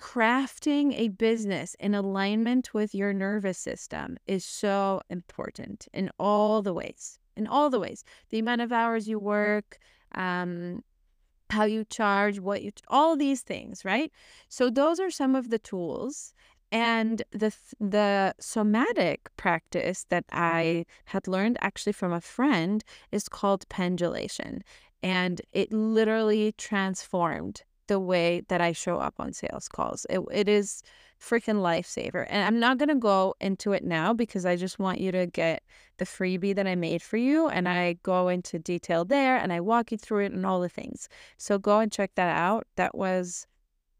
crafting 0.00 0.94
a 0.96 1.08
business 1.08 1.76
in 1.78 1.94
alignment 1.94 2.72
with 2.72 2.94
your 2.94 3.12
nervous 3.12 3.58
system 3.58 4.16
is 4.26 4.44
so 4.44 5.02
important 5.10 5.86
in 5.92 6.10
all 6.18 6.62
the 6.62 6.72
ways. 6.72 7.18
In 7.36 7.46
all 7.46 7.70
the 7.70 7.80
ways, 7.80 8.04
the 8.30 8.38
amount 8.38 8.60
of 8.60 8.72
hours 8.72 9.08
you 9.08 9.18
work, 9.18 9.78
um, 10.14 10.82
how 11.50 11.64
you 11.64 11.84
charge, 11.84 12.40
what 12.40 12.62
you, 12.62 12.72
all 12.88 13.16
these 13.16 13.42
things, 13.42 13.84
right? 13.84 14.10
So 14.48 14.70
those 14.70 15.00
are 15.00 15.10
some 15.10 15.34
of 15.34 15.50
the 15.50 15.58
tools. 15.58 16.34
And 16.72 17.22
the 17.32 17.52
the 17.80 18.34
somatic 18.38 19.28
practice 19.36 20.06
that 20.08 20.24
I 20.30 20.86
had 21.06 21.26
learned 21.26 21.56
actually 21.60 21.94
from 21.94 22.12
a 22.12 22.20
friend 22.20 22.84
is 23.10 23.28
called 23.28 23.68
pendulation. 23.68 24.62
And 25.02 25.40
it 25.52 25.72
literally 25.72 26.52
transformed 26.52 27.62
the 27.86 27.98
way 27.98 28.42
that 28.48 28.60
I 28.60 28.72
show 28.72 28.98
up 28.98 29.14
on 29.18 29.32
sales 29.32 29.66
calls. 29.68 30.06
It, 30.08 30.20
it 30.30 30.48
is 30.48 30.82
freaking 31.20 31.56
lifesaver. 31.56 32.26
And 32.28 32.44
I'm 32.44 32.60
not 32.60 32.78
going 32.78 32.88
to 32.88 32.94
go 32.94 33.34
into 33.40 33.72
it 33.72 33.84
now 33.84 34.12
because 34.12 34.46
I 34.46 34.56
just 34.56 34.78
want 34.78 35.00
you 35.00 35.12
to 35.12 35.26
get 35.26 35.62
the 35.98 36.04
freebie 36.04 36.54
that 36.54 36.66
I 36.66 36.74
made 36.76 37.02
for 37.02 37.16
you. 37.16 37.48
And 37.48 37.68
I 37.68 37.94
go 38.02 38.28
into 38.28 38.58
detail 38.58 39.04
there 39.04 39.36
and 39.36 39.52
I 39.52 39.60
walk 39.60 39.92
you 39.92 39.98
through 39.98 40.24
it 40.26 40.32
and 40.32 40.46
all 40.46 40.60
the 40.60 40.68
things. 40.68 41.08
So 41.36 41.58
go 41.58 41.80
and 41.80 41.92
check 41.92 42.12
that 42.14 42.36
out. 42.36 42.66
That 42.76 42.94
was 42.94 43.46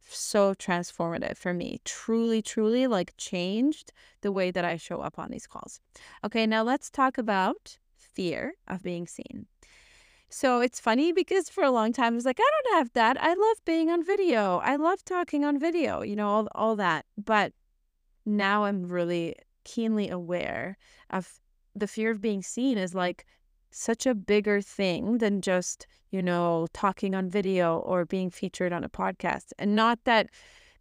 so 0.09 0.55
transformative 0.55 1.37
for 1.37 1.53
me. 1.53 1.81
Truly, 1.85 2.43
truly 2.43 2.87
like 2.87 3.15
changed 3.17 3.93
the 4.23 4.33
way 4.33 4.51
that 4.51 4.65
I 4.65 4.77
show 4.77 5.01
up 5.01 5.19
on 5.19 5.31
these 5.31 5.47
calls. 5.47 5.81
Okay, 6.25 6.47
now 6.47 6.63
let's 6.63 6.91
talk 6.91 7.19
about 7.19 7.79
fear 7.97 8.55
of 8.67 8.83
being 8.83 9.07
seen. 9.07 9.47
So 10.31 10.61
it's 10.61 10.79
funny 10.79 11.13
because 11.13 11.49
for 11.49 11.65
a 11.65 11.73
long 11.73 11.93
time 11.93 12.15
I 12.15 12.17
was 12.17 12.25
like, 12.25 12.39
I 12.41 12.51
don't 12.65 12.79
have 12.79 12.93
that. 12.93 13.21
I 13.21 13.35
love 13.35 13.57
being 13.65 13.91
on 13.91 14.05
video. 14.05 14.59
I 14.59 14.77
love 14.77 15.05
talking 15.05 15.45
on 15.45 15.59
video, 15.59 16.03
you 16.03 16.15
know, 16.15 16.29
all, 16.29 16.49
all 16.55 16.77
that. 16.77 17.05
But 17.19 17.53
now 18.25 18.65
I'm 18.65 18.87
really 18.87 19.35
keenly 19.65 20.09
aware 20.09 20.79
of 21.11 21.41
the 21.75 21.89
fear 21.89 22.13
of 22.13 22.21
being 22.21 22.43
seen 22.43 22.79
is 22.79 22.95
like 22.95 23.27
such 23.73 24.07
a 24.07 24.15
bigger 24.15 24.61
thing 24.61 25.19
than 25.19 25.41
just, 25.41 25.89
you 26.11 26.23
know, 26.23 26.69
talking 26.73 27.15
on 27.15 27.29
video 27.29 27.79
or 27.79 28.05
being 28.05 28.31
featured 28.31 28.73
on 28.73 28.85
a 28.85 28.89
podcast. 28.89 29.53
And 29.59 29.75
not 29.75 29.99
that 30.05 30.29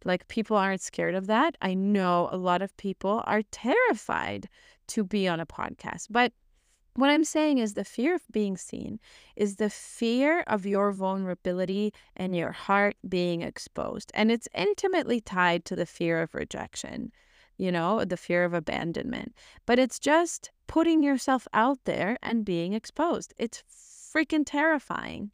like 0.04 0.28
people 0.28 0.56
aren't 0.56 0.80
scared 0.80 1.16
of 1.16 1.26
that. 1.26 1.56
I 1.60 1.74
know 1.74 2.28
a 2.30 2.36
lot 2.36 2.62
of 2.62 2.76
people 2.76 3.22
are 3.26 3.42
terrified 3.50 4.48
to 4.88 5.04
be 5.04 5.26
on 5.26 5.40
a 5.40 5.46
podcast, 5.46 6.06
but 6.08 6.32
what 6.94 7.10
I'm 7.10 7.24
saying 7.24 7.58
is 7.58 7.74
the 7.74 7.84
fear 7.84 8.14
of 8.14 8.22
being 8.30 8.56
seen 8.56 8.98
is 9.36 9.56
the 9.56 9.70
fear 9.70 10.40
of 10.46 10.66
your 10.66 10.92
vulnerability 10.92 11.92
and 12.16 12.34
your 12.34 12.52
heart 12.52 12.96
being 13.08 13.42
exposed. 13.42 14.10
And 14.14 14.30
it's 14.30 14.48
intimately 14.54 15.20
tied 15.20 15.64
to 15.66 15.76
the 15.76 15.86
fear 15.86 16.20
of 16.20 16.34
rejection, 16.34 17.12
you 17.56 17.70
know, 17.70 18.04
the 18.04 18.16
fear 18.16 18.44
of 18.44 18.54
abandonment. 18.54 19.34
But 19.66 19.78
it's 19.78 19.98
just 19.98 20.50
putting 20.66 21.02
yourself 21.02 21.46
out 21.52 21.78
there 21.84 22.18
and 22.22 22.44
being 22.44 22.72
exposed. 22.72 23.34
It's 23.38 23.62
freaking 23.70 24.44
terrifying. 24.44 25.30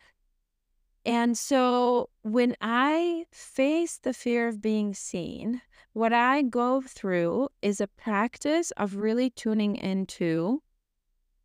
And 1.07 1.39
so 1.39 2.11
when 2.23 2.57
I 2.61 3.27
face 3.31 3.99
the 3.99 4.13
fear 4.13 4.49
of 4.49 4.61
being 4.61 4.93
seen, 4.93 5.63
what 5.93 6.13
I 6.13 6.43
go 6.43 6.83
through 6.83 7.49
is 7.63 7.81
a 7.81 7.87
practice 7.87 8.73
of 8.73 8.97
really 8.97 9.31
tuning 9.31 9.77
into 9.77 10.63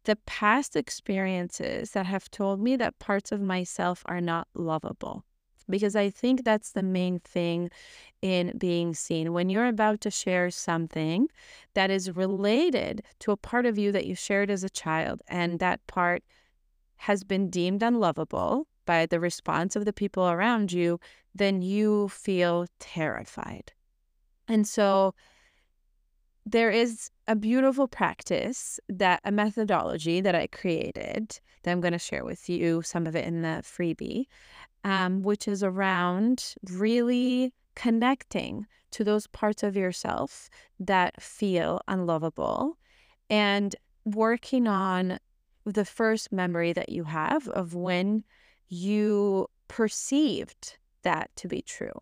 the 0.05 0.15
past 0.25 0.75
experiences 0.75 1.91
that 1.91 2.05
have 2.05 2.29
told 2.31 2.59
me 2.59 2.75
that 2.75 2.99
parts 2.99 3.31
of 3.31 3.41
myself 3.41 4.03
are 4.05 4.21
not 4.21 4.47
lovable. 4.53 5.23
Because 5.69 5.95
I 5.95 6.09
think 6.09 6.43
that's 6.43 6.71
the 6.71 6.83
main 6.83 7.19
thing 7.19 7.69
in 8.21 8.57
being 8.57 8.93
seen. 8.93 9.31
When 9.31 9.49
you're 9.49 9.67
about 9.67 10.01
to 10.01 10.11
share 10.11 10.49
something 10.49 11.27
that 11.75 11.89
is 11.91 12.15
related 12.15 13.03
to 13.19 13.31
a 13.31 13.37
part 13.37 13.65
of 13.65 13.77
you 13.77 13.91
that 13.91 14.05
you 14.05 14.15
shared 14.15 14.49
as 14.49 14.63
a 14.63 14.69
child, 14.69 15.21
and 15.27 15.59
that 15.59 15.85
part 15.87 16.23
has 16.97 17.23
been 17.23 17.49
deemed 17.49 17.83
unlovable, 17.83 18.67
by 18.85 19.05
the 19.05 19.19
response 19.19 19.75
of 19.75 19.85
the 19.85 19.93
people 19.93 20.29
around 20.29 20.71
you, 20.71 20.99
then 21.33 21.61
you 21.61 22.09
feel 22.09 22.65
terrified. 22.79 23.71
And 24.47 24.67
so 24.67 25.13
there 26.45 26.71
is 26.71 27.09
a 27.31 27.35
beautiful 27.35 27.87
practice 27.87 28.77
that 28.89 29.21
a 29.23 29.31
methodology 29.31 30.19
that 30.19 30.35
I 30.35 30.47
created 30.47 31.39
that 31.63 31.71
I'm 31.71 31.79
going 31.79 31.93
to 31.93 31.97
share 31.97 32.25
with 32.25 32.49
you, 32.49 32.81
some 32.81 33.07
of 33.07 33.15
it 33.15 33.23
in 33.23 33.41
the 33.41 33.63
freebie, 33.63 34.25
um, 34.83 35.21
which 35.21 35.47
is 35.47 35.63
around 35.63 36.55
really 36.69 37.53
connecting 37.73 38.67
to 38.91 39.05
those 39.05 39.27
parts 39.27 39.63
of 39.63 39.77
yourself 39.77 40.49
that 40.77 41.21
feel 41.21 41.79
unlovable 41.87 42.77
and 43.29 43.77
working 44.03 44.67
on 44.67 45.17
the 45.63 45.85
first 45.85 46.33
memory 46.33 46.73
that 46.73 46.89
you 46.89 47.05
have 47.05 47.47
of 47.47 47.73
when 47.73 48.25
you 48.67 49.47
perceived 49.69 50.77
that 51.03 51.29
to 51.37 51.47
be 51.47 51.61
true. 51.61 51.93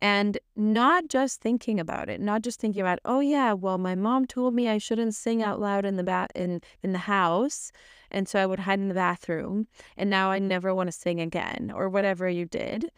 And 0.00 0.38
not 0.54 1.08
just 1.08 1.40
thinking 1.40 1.80
about 1.80 2.10
it, 2.10 2.20
not 2.20 2.42
just 2.42 2.60
thinking 2.60 2.82
about, 2.82 2.98
oh 3.04 3.20
yeah, 3.20 3.54
well, 3.54 3.78
my 3.78 3.94
mom 3.94 4.26
told 4.26 4.54
me 4.54 4.68
I 4.68 4.78
shouldn't 4.78 5.14
sing 5.14 5.40
mm. 5.40 5.44
out 5.44 5.58
loud 5.58 5.86
in 5.86 5.96
the 5.96 6.04
ba- 6.04 6.28
in 6.34 6.60
in 6.82 6.92
the 6.92 6.98
house, 6.98 7.72
and 8.10 8.28
so 8.28 8.38
I 8.42 8.46
would 8.46 8.60
hide 8.60 8.78
in 8.78 8.88
the 8.88 8.94
bathroom, 8.94 9.68
and 9.96 10.10
now 10.10 10.30
I 10.30 10.38
never 10.38 10.74
want 10.74 10.88
to 10.88 10.92
sing 10.92 11.20
again, 11.20 11.72
or 11.74 11.88
whatever 11.88 12.28
you 12.28 12.44
did. 12.44 12.90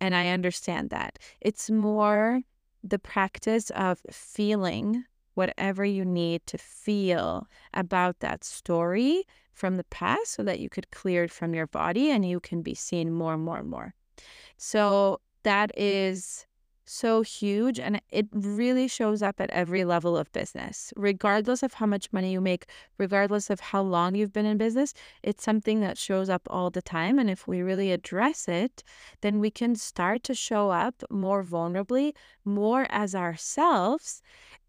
And 0.00 0.14
I 0.14 0.28
understand 0.28 0.90
that. 0.90 1.18
It's 1.40 1.70
more 1.70 2.40
the 2.84 2.98
practice 2.98 3.70
of 3.70 4.02
feeling 4.10 5.04
whatever 5.34 5.84
you 5.84 6.04
need 6.04 6.44
to 6.46 6.58
feel 6.58 7.46
about 7.72 8.20
that 8.20 8.44
story 8.44 9.24
from 9.52 9.76
the 9.76 9.84
past 9.84 10.32
so 10.32 10.42
that 10.42 10.60
you 10.60 10.68
could 10.68 10.90
clear 10.90 11.24
it 11.24 11.30
from 11.30 11.54
your 11.54 11.66
body 11.66 12.10
and 12.10 12.28
you 12.28 12.40
can 12.40 12.62
be 12.62 12.74
seen 12.74 13.12
more 13.12 13.34
and 13.34 13.44
more 13.44 13.58
and 13.58 13.70
more. 13.70 13.94
So 14.56 15.20
that 15.42 15.70
mm-hmm. 15.70 15.82
is 15.82 16.46
so 16.84 17.22
huge 17.22 17.78
and 17.78 18.00
it 18.10 18.26
really 18.32 18.88
shows 18.88 19.22
up 19.22 19.40
at 19.40 19.50
every 19.50 19.84
level 19.84 20.16
of 20.16 20.30
business. 20.32 20.92
Regardless 20.96 21.62
of 21.62 21.74
how 21.74 21.86
much 21.86 22.12
money 22.12 22.32
you 22.32 22.40
make 22.40 22.66
regardless 22.98 23.50
of 23.50 23.60
how 23.60 23.82
long 23.82 24.14
you've 24.14 24.32
been 24.32 24.46
in 24.46 24.58
business 24.58 24.92
it's 25.22 25.44
something 25.44 25.80
that 25.80 25.96
shows 25.96 26.28
up 26.28 26.42
all 26.50 26.70
the 26.70 26.82
time 26.82 27.18
and 27.18 27.30
if 27.30 27.46
we 27.46 27.62
really 27.62 27.92
address 27.92 28.48
it 28.48 28.82
then 29.20 29.38
we 29.38 29.50
can 29.50 29.74
start 29.76 30.22
to 30.24 30.34
show 30.34 30.70
up 30.70 31.02
more 31.10 31.44
vulnerably 31.44 32.12
more 32.44 32.86
as 32.90 33.14
ourselves 33.14 34.20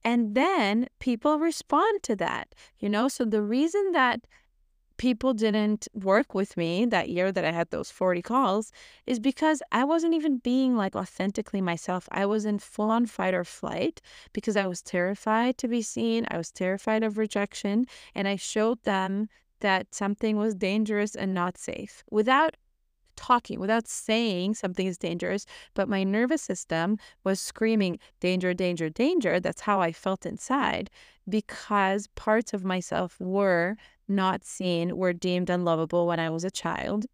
and 0.04 0.36
then 0.36 0.88
people 1.00 1.40
respond 1.40 2.04
to 2.04 2.16
that 2.16 2.54
you 2.80 2.90
know? 2.90 3.08
So 3.08 3.26
the 3.26 3.42
reason 3.42 3.92
that 3.94 4.22
people 4.98 5.34
didn't 5.34 5.88
work 5.94 6.34
with 6.34 6.56
me 6.58 6.86
that 6.86 7.10
year 7.10 7.32
that 7.32 7.46
I 7.46 7.52
had 7.52 7.70
those 7.72 7.92
40 7.92 8.22
calls 8.22 8.72
is 9.06 9.20
because 9.20 9.62
I 9.72 9.84
wasn't 9.84 10.14
even 10.14 10.38
being 10.38 10.76
like 10.76 10.96
authentically 10.96 11.62
myself. 11.62 12.08
I 12.12 12.26
was 12.26 12.46
in 12.46 12.60
full 12.60 12.90
on 12.90 13.06
fight 13.06 13.34
or 13.34 13.44
flight 13.44 14.02
because 14.34 14.56
I 14.56 14.68
was 14.68 14.82
terrified 14.82 15.58
to 15.60 15.68
be 15.68 15.82
seen. 15.82 16.26
I 16.30 16.38
was 16.38 16.52
terrified 16.52 17.04
of 17.04 17.18
rejection. 17.18 17.86
And 18.16 18.28
I 18.28 18.36
showed 18.36 18.84
them 18.84 19.30
that 19.60 19.94
something 19.94 20.38
was 20.38 20.56
dangerous 20.56 21.16
and 21.16 21.34
not 21.34 21.58
safe 21.58 22.04
without 22.12 22.56
talking, 23.16 23.60
without 23.60 23.88
saying 23.88 24.56
something 24.56 24.88
is 24.88 24.98
dangerous. 24.98 25.46
But 25.74 25.90
my 25.90 26.04
nervous 26.04 26.42
system 26.42 26.98
was 27.24 27.40
screaming, 27.40 28.00
danger, 28.20 28.54
danger, 28.54 28.90
danger. 28.90 29.40
That's 29.40 29.62
how 29.62 29.82
I 29.82 29.92
felt 29.92 30.26
inside 30.26 30.90
because 31.28 32.08
parts 32.08 32.54
of 32.54 32.66
myself 32.66 33.20
were 33.20 33.78
not 34.08 34.44
seen, 34.44 34.98
were 34.98 35.14
deemed 35.14 35.50
unlovable 35.50 36.08
when 36.08 36.20
I 36.20 36.30
was 36.30 36.44
a 36.44 36.52
child. 36.52 37.06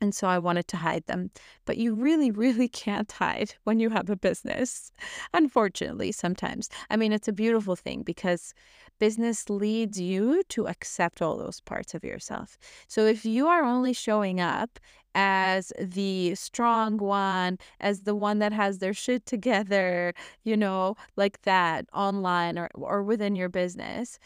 And 0.00 0.14
so 0.14 0.28
I 0.28 0.38
wanted 0.38 0.68
to 0.68 0.76
hide 0.76 1.06
them. 1.06 1.30
But 1.64 1.78
you 1.78 1.94
really, 1.94 2.30
really 2.44 2.68
can't 2.68 3.10
hide 3.10 3.54
when 3.64 3.80
you 3.80 3.90
have 3.90 4.10
a 4.10 4.16
business, 4.16 4.92
unfortunately, 5.32 6.12
sometimes. 6.12 6.68
I 6.90 6.96
mean, 6.96 7.12
it's 7.12 7.28
a 7.28 7.32
beautiful 7.32 7.76
thing 7.76 8.02
because 8.02 8.54
business 8.98 9.50
leads 9.50 10.00
you 10.00 10.42
to 10.48 10.68
accept 10.68 11.20
all 11.20 11.36
those 11.36 11.60
parts 11.60 11.94
of 11.94 12.04
yourself. 12.04 12.58
So 12.88 13.06
if 13.06 13.24
you 13.24 13.46
are 13.46 13.62
only 13.62 13.92
showing 13.92 14.40
up 14.40 14.78
as 15.14 15.72
the 15.80 16.34
strong 16.34 16.98
one, 16.98 17.58
as 17.80 18.02
the 18.02 18.14
one 18.14 18.38
that 18.38 18.52
has 18.52 18.78
their 18.78 18.92
shit 18.92 19.24
together, 19.24 20.12
you 20.44 20.56
know, 20.56 20.94
like 21.16 21.40
that 21.42 21.86
online 21.94 22.58
or, 22.58 22.68
or 22.74 23.02
within 23.02 23.34
your 23.34 23.48
business, 23.48 24.18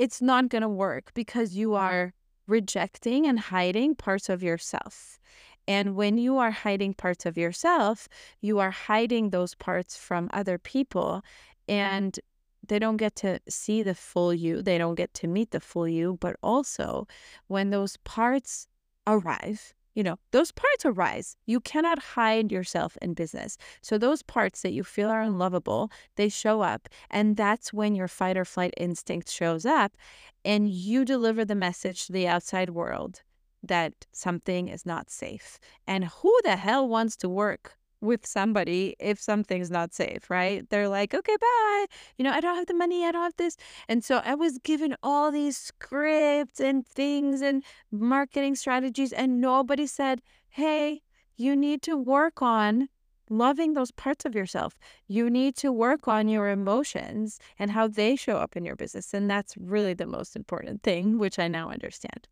it's 0.00 0.22
not 0.22 0.48
going 0.48 0.62
to 0.62 0.68
work 0.68 1.12
because 1.12 1.54
you 1.54 1.68
mm-hmm. 1.68 1.84
are 1.84 2.14
rejecting 2.46 3.26
and 3.26 3.38
hiding 3.38 3.94
parts 3.94 4.30
of 4.30 4.42
yourself. 4.42 5.20
And 5.68 5.94
when 5.94 6.16
you 6.16 6.38
are 6.38 6.50
hiding 6.50 6.94
parts 6.94 7.26
of 7.26 7.36
yourself, 7.36 8.08
you 8.40 8.58
are 8.60 8.70
hiding 8.70 9.28
those 9.28 9.54
parts 9.54 9.98
from 9.98 10.30
other 10.32 10.56
people. 10.56 11.22
And 11.68 12.18
they 12.66 12.78
don't 12.78 12.96
get 12.96 13.14
to 13.16 13.40
see 13.46 13.82
the 13.82 13.94
full 13.94 14.32
you, 14.32 14.62
they 14.62 14.78
don't 14.78 14.94
get 14.94 15.12
to 15.14 15.26
meet 15.26 15.50
the 15.50 15.60
full 15.60 15.86
you. 15.86 16.16
But 16.18 16.36
also, 16.42 17.06
when 17.48 17.68
those 17.68 17.98
parts 17.98 18.68
arrive, 19.06 19.74
you 19.94 20.02
know, 20.02 20.18
those 20.30 20.52
parts 20.52 20.84
arise. 20.84 21.36
You 21.46 21.60
cannot 21.60 21.98
hide 21.98 22.52
yourself 22.52 22.96
in 23.02 23.14
business. 23.14 23.56
So 23.82 23.98
those 23.98 24.22
parts 24.22 24.62
that 24.62 24.72
you 24.72 24.84
feel 24.84 25.08
are 25.08 25.22
unlovable, 25.22 25.90
they 26.16 26.28
show 26.28 26.60
up. 26.60 26.88
And 27.10 27.36
that's 27.36 27.72
when 27.72 27.94
your 27.94 28.08
fight 28.08 28.36
or 28.36 28.44
flight 28.44 28.74
instinct 28.76 29.30
shows 29.30 29.66
up 29.66 29.96
and 30.44 30.68
you 30.68 31.04
deliver 31.04 31.44
the 31.44 31.54
message 31.54 32.06
to 32.06 32.12
the 32.12 32.28
outside 32.28 32.70
world 32.70 33.22
that 33.62 34.06
something 34.12 34.68
is 34.68 34.86
not 34.86 35.10
safe. 35.10 35.58
And 35.86 36.06
who 36.06 36.38
the 36.44 36.56
hell 36.56 36.88
wants 36.88 37.16
to 37.16 37.28
work 37.28 37.76
with 38.00 38.26
somebody 38.26 38.96
if 38.98 39.20
something's 39.20 39.70
not 39.70 39.94
safe, 39.94 40.30
right? 40.30 40.68
They're 40.70 40.88
like, 40.88 41.14
okay, 41.14 41.36
bye. 41.40 41.86
You 42.16 42.24
know, 42.24 42.32
I 42.32 42.40
don't 42.40 42.56
have 42.56 42.66
the 42.66 42.74
money, 42.74 43.04
I 43.04 43.12
don't 43.12 43.22
have 43.22 43.36
this. 43.36 43.56
And 43.88 44.04
so 44.04 44.22
I 44.24 44.34
was 44.34 44.58
given 44.58 44.96
all 45.02 45.30
these 45.30 45.56
scripts 45.56 46.60
and 46.60 46.86
things 46.86 47.40
and 47.42 47.62
marketing 47.90 48.54
strategies, 48.56 49.12
and 49.12 49.40
nobody 49.40 49.86
said, 49.86 50.22
hey, 50.48 51.02
you 51.36 51.56
need 51.56 51.82
to 51.82 51.96
work 51.96 52.42
on 52.42 52.88
loving 53.30 53.74
those 53.74 53.92
parts 53.92 54.24
of 54.24 54.34
yourself. 54.34 54.78
You 55.06 55.30
need 55.30 55.56
to 55.56 55.70
work 55.70 56.08
on 56.08 56.28
your 56.28 56.48
emotions 56.48 57.38
and 57.58 57.70
how 57.70 57.86
they 57.86 58.16
show 58.16 58.36
up 58.36 58.56
in 58.56 58.64
your 58.64 58.76
business. 58.76 59.14
And 59.14 59.30
that's 59.30 59.56
really 59.56 59.94
the 59.94 60.06
most 60.06 60.34
important 60.34 60.82
thing, 60.82 61.16
which 61.16 61.38
I 61.38 61.46
now 61.48 61.70
understand. 61.70 62.26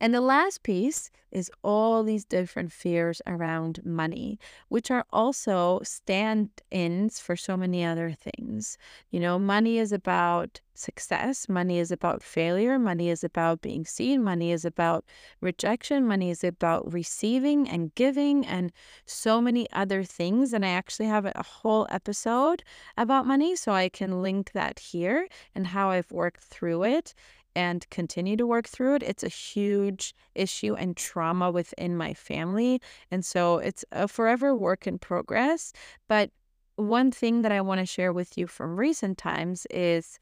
And 0.00 0.14
the 0.14 0.20
last 0.20 0.62
piece 0.62 1.10
is 1.30 1.50
all 1.62 2.02
these 2.02 2.24
different 2.24 2.72
fears 2.72 3.20
around 3.26 3.84
money, 3.84 4.38
which 4.68 4.90
are 4.90 5.04
also 5.12 5.80
stand 5.82 6.48
ins 6.70 7.20
for 7.20 7.36
so 7.36 7.56
many 7.56 7.84
other 7.84 8.12
things. 8.12 8.78
You 9.10 9.20
know, 9.20 9.38
money 9.38 9.78
is 9.78 9.92
about 9.92 10.60
success, 10.74 11.48
money 11.48 11.78
is 11.78 11.90
about 11.90 12.22
failure, 12.22 12.78
money 12.78 13.10
is 13.10 13.24
about 13.24 13.60
being 13.60 13.84
seen, 13.84 14.22
money 14.22 14.52
is 14.52 14.64
about 14.64 15.04
rejection, 15.40 16.06
money 16.06 16.30
is 16.30 16.44
about 16.44 16.90
receiving 16.92 17.68
and 17.68 17.94
giving, 17.94 18.46
and 18.46 18.72
so 19.04 19.40
many 19.40 19.70
other 19.72 20.04
things. 20.04 20.52
And 20.52 20.64
I 20.64 20.70
actually 20.70 21.06
have 21.06 21.26
a 21.26 21.42
whole 21.42 21.86
episode 21.90 22.62
about 22.96 23.26
money, 23.26 23.56
so 23.56 23.72
I 23.72 23.88
can 23.88 24.22
link 24.22 24.52
that 24.52 24.78
here 24.78 25.28
and 25.54 25.66
how 25.68 25.90
I've 25.90 26.10
worked 26.12 26.44
through 26.44 26.84
it 26.84 27.14
and 27.56 27.88
continue 27.88 28.36
to 28.36 28.46
work 28.46 28.68
through 28.68 28.96
it. 28.96 29.02
It's 29.02 29.24
a 29.24 29.28
huge 29.28 30.14
issue 30.34 30.74
and 30.74 30.94
trauma 30.94 31.50
within 31.50 31.96
my 31.96 32.12
family. 32.12 32.82
And 33.10 33.24
so 33.24 33.56
it's 33.56 33.82
a 33.90 34.06
forever 34.06 34.54
work 34.54 34.86
in 34.86 34.98
progress. 34.98 35.72
But 36.06 36.30
one 36.76 37.10
thing 37.10 37.40
that 37.40 37.52
I 37.52 37.62
want 37.62 37.80
to 37.80 37.86
share 37.86 38.12
with 38.12 38.36
you 38.36 38.46
from 38.46 38.78
recent 38.78 39.16
times 39.16 39.66
is 39.70 40.18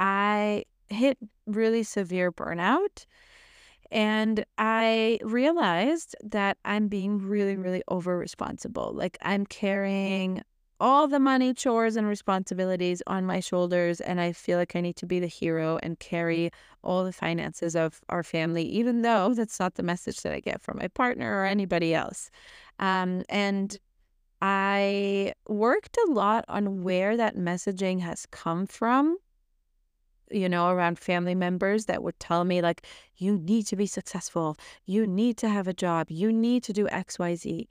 I 0.00 0.64
hit 0.88 1.16
really 1.46 1.84
severe 1.84 2.32
burnout. 2.32 3.06
And 3.92 4.44
I 4.58 5.20
realized 5.22 6.16
that 6.24 6.58
I'm 6.64 6.88
being 6.88 7.18
really, 7.18 7.54
really 7.54 7.84
over 7.86 8.18
responsible. 8.18 8.90
Like 8.92 9.16
I'm 9.22 9.46
carrying 9.46 10.42
all 10.84 11.08
the 11.08 11.18
money 11.18 11.54
chores 11.54 11.96
and 11.96 12.06
responsibilities 12.06 13.02
on 13.06 13.24
my 13.24 13.40
shoulders 13.40 14.02
and 14.02 14.20
I 14.20 14.32
feel 14.32 14.58
like 14.58 14.76
I 14.76 14.82
need 14.82 14.96
to 14.96 15.06
be 15.06 15.18
the 15.18 15.26
hero 15.26 15.78
and 15.82 15.98
carry 15.98 16.50
all 16.82 17.04
the 17.04 17.12
finances 17.12 17.74
of 17.74 18.02
our 18.10 18.22
family 18.22 18.64
even 18.64 19.00
though 19.00 19.32
that's 19.32 19.58
not 19.58 19.76
the 19.76 19.82
message 19.82 20.20
that 20.20 20.34
I 20.34 20.40
get 20.40 20.60
from 20.60 20.76
my 20.76 20.88
partner 20.88 21.40
or 21.40 21.46
anybody 21.46 21.94
else. 21.94 22.30
Um, 22.78 23.22
and 23.30 23.78
I 24.42 25.32
worked 25.48 25.96
a 26.06 26.10
lot 26.10 26.44
on 26.48 26.82
where 26.82 27.16
that 27.16 27.34
messaging 27.34 28.00
has 28.00 28.26
come 28.26 28.66
from 28.66 29.16
you 30.30 30.50
know, 30.50 30.68
around 30.68 30.98
family 30.98 31.34
members 31.34 31.84
that 31.84 32.02
would 32.02 32.18
tell 32.18 32.44
me, 32.44 32.60
like, 32.60 32.86
you 33.18 33.38
need 33.38 33.66
to 33.66 33.76
be 33.76 33.86
successful, 33.86 34.56
you 34.84 35.06
need 35.06 35.36
to 35.36 35.48
have 35.48 35.68
a 35.68 35.72
job, 35.74 36.10
you 36.10 36.32
need 36.32 36.64
to 36.64 36.72
do 36.72 36.86
XYZ. 36.86 37.68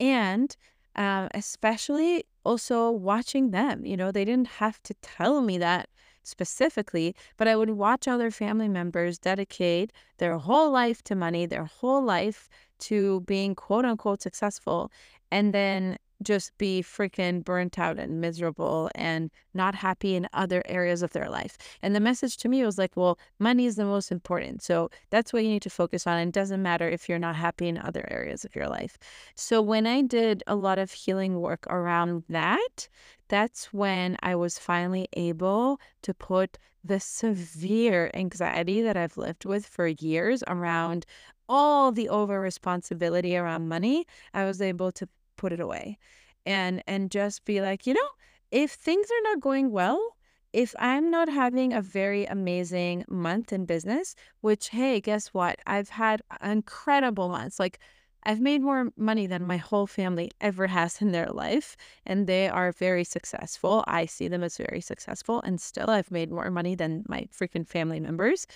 And 0.00 0.56
uh, 0.96 1.28
especially 1.34 2.24
also 2.46 2.90
watching 2.90 3.50
them, 3.50 3.84
you 3.84 3.96
know, 3.96 4.10
they 4.12 4.24
didn't 4.24 4.48
have 4.62 4.82
to 4.84 4.94
tell 5.02 5.42
me 5.42 5.58
that 5.58 5.88
specifically, 6.22 7.14
but 7.36 7.48
I 7.48 7.56
would 7.56 7.70
watch 7.70 8.08
other 8.08 8.30
family 8.30 8.68
members 8.68 9.18
dedicate 9.18 9.92
their 10.18 10.38
whole 10.38 10.70
life 10.70 11.02
to 11.04 11.14
money, 11.14 11.46
their 11.46 11.64
whole 11.64 12.02
life 12.02 12.48
to 12.88 13.20
being 13.22 13.54
quote 13.54 13.84
unquote 13.84 14.22
successful. 14.22 14.90
And 15.30 15.52
then 15.54 15.98
just 16.22 16.56
be 16.58 16.82
freaking 16.82 17.44
burnt 17.44 17.78
out 17.78 17.98
and 17.98 18.20
miserable 18.20 18.90
and 18.94 19.30
not 19.54 19.74
happy 19.74 20.14
in 20.14 20.28
other 20.32 20.62
areas 20.66 21.02
of 21.02 21.12
their 21.12 21.28
life. 21.28 21.58
And 21.82 21.94
the 21.94 22.00
message 22.00 22.36
to 22.38 22.48
me 22.48 22.64
was 22.64 22.78
like, 22.78 22.96
well, 22.96 23.18
money 23.38 23.66
is 23.66 23.76
the 23.76 23.84
most 23.84 24.10
important. 24.10 24.62
So 24.62 24.90
that's 25.10 25.32
what 25.32 25.44
you 25.44 25.50
need 25.50 25.62
to 25.62 25.70
focus 25.70 26.06
on. 26.06 26.18
And 26.18 26.28
it 26.28 26.34
doesn't 26.34 26.62
matter 26.62 26.88
if 26.88 27.08
you're 27.08 27.18
not 27.18 27.36
happy 27.36 27.68
in 27.68 27.78
other 27.78 28.06
areas 28.10 28.44
of 28.44 28.54
your 28.54 28.68
life. 28.68 28.98
So 29.34 29.60
when 29.60 29.86
I 29.86 30.02
did 30.02 30.42
a 30.46 30.54
lot 30.56 30.78
of 30.78 30.92
healing 30.92 31.40
work 31.40 31.66
around 31.68 32.24
that, 32.28 32.88
that's 33.28 33.72
when 33.72 34.16
I 34.22 34.36
was 34.36 34.58
finally 34.58 35.08
able 35.14 35.80
to 36.02 36.14
put 36.14 36.58
the 36.84 37.00
severe 37.00 38.10
anxiety 38.14 38.80
that 38.82 38.96
I've 38.96 39.16
lived 39.16 39.44
with 39.44 39.66
for 39.66 39.88
years 39.88 40.44
around 40.46 41.04
all 41.48 41.92
the 41.92 42.08
over 42.08 42.40
responsibility 42.40 43.36
around 43.36 43.68
money. 43.68 44.06
I 44.34 44.44
was 44.44 44.62
able 44.62 44.92
to 44.92 45.08
put 45.36 45.52
it 45.52 45.60
away 45.60 45.98
and 46.44 46.82
and 46.86 47.10
just 47.10 47.44
be 47.44 47.60
like 47.60 47.86
you 47.86 47.94
know 47.94 48.08
if 48.50 48.72
things 48.72 49.08
are 49.10 49.22
not 49.30 49.40
going 49.40 49.70
well 49.70 50.16
if 50.52 50.74
i'm 50.78 51.10
not 51.10 51.28
having 51.28 51.72
a 51.72 51.82
very 51.82 52.24
amazing 52.26 53.04
month 53.08 53.52
in 53.52 53.64
business 53.64 54.14
which 54.40 54.68
hey 54.68 55.00
guess 55.00 55.28
what 55.28 55.58
i've 55.66 55.90
had 55.90 56.22
incredible 56.42 57.28
months 57.28 57.58
like 57.58 57.78
I've 58.26 58.40
made 58.40 58.60
more 58.60 58.90
money 58.96 59.28
than 59.28 59.46
my 59.46 59.56
whole 59.56 59.86
family 59.86 60.32
ever 60.40 60.66
has 60.66 61.00
in 61.00 61.12
their 61.12 61.28
life, 61.28 61.76
and 62.04 62.26
they 62.26 62.48
are 62.48 62.72
very 62.72 63.04
successful. 63.04 63.84
I 63.86 64.06
see 64.06 64.26
them 64.26 64.42
as 64.42 64.56
very 64.56 64.80
successful, 64.80 65.40
and 65.42 65.60
still 65.60 65.88
I've 65.88 66.10
made 66.10 66.32
more 66.32 66.50
money 66.50 66.74
than 66.74 67.04
my 67.08 67.28
freaking 67.32 67.64
family 67.64 68.00
members. 68.00 68.48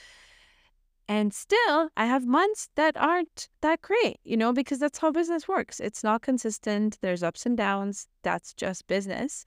And 1.11 1.35
still, 1.35 1.89
I 1.97 2.07
have 2.07 2.25
months 2.25 2.69
that 2.77 2.97
aren't 2.97 3.49
that 3.63 3.83
great, 3.83 4.21
you 4.23 4.37
know, 4.37 4.53
because 4.53 4.79
that's 4.79 5.01
how 5.01 5.11
business 5.11 5.49
works. 5.49 5.81
It's 5.81 6.05
not 6.05 6.23
consistent, 6.23 6.99
there's 7.01 7.25
ups 7.25 7.45
and 7.45 7.57
downs. 7.57 8.07
That's 8.23 8.55
just 8.55 8.87
business. 8.87 9.45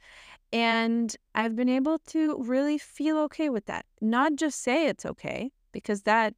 And 0.51 1.15
I've 1.35 1.55
been 1.55 1.69
able 1.69 1.99
to 2.07 2.35
really 2.43 2.77
feel 2.77 3.17
okay 3.19 3.47
with 3.47 3.65
that. 3.67 3.85
Not 4.01 4.35
just 4.35 4.61
say 4.61 4.87
it's 4.87 5.05
okay, 5.05 5.53
because 5.71 6.01
that, 6.01 6.33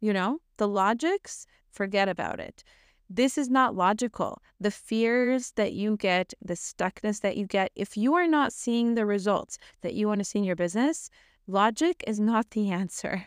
you 0.00 0.12
know, 0.12 0.38
the 0.58 0.68
logics, 0.68 1.44
forget 1.72 2.08
about 2.08 2.38
it. 2.38 2.62
This 3.10 3.36
is 3.36 3.50
not 3.50 3.74
logical. 3.74 4.40
The 4.60 4.70
fears 4.70 5.50
that 5.56 5.72
you 5.72 5.96
get, 5.96 6.34
the 6.40 6.54
stuckness 6.54 7.20
that 7.22 7.36
you 7.36 7.46
get, 7.46 7.72
if 7.74 7.96
you 7.96 8.14
are 8.14 8.28
not 8.28 8.52
seeing 8.52 8.94
the 8.94 9.06
results 9.06 9.58
that 9.80 9.94
you 9.94 10.06
want 10.06 10.20
to 10.20 10.24
see 10.24 10.38
in 10.38 10.44
your 10.44 10.54
business, 10.54 11.10
logic 11.48 12.04
is 12.06 12.20
not 12.20 12.50
the 12.50 12.70
answer 12.80 13.26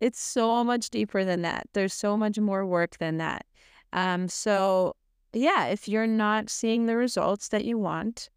it's 0.00 0.20
so 0.20 0.62
much 0.64 0.90
deeper 0.90 1.24
than 1.24 1.42
that. 1.42 1.68
There's 1.72 1.94
so 1.94 2.16
much 2.16 2.38
more 2.38 2.66
work 2.66 2.98
than 2.98 3.18
that. 3.18 3.46
Um, 3.92 4.28
so, 4.28 4.94
yeah, 5.32 5.66
if 5.66 5.88
you're 5.88 6.06
not 6.06 6.50
seeing 6.50 6.86
the 6.86 6.96
results 6.96 7.48
that 7.48 7.64
you 7.64 7.78
want, 7.78 8.30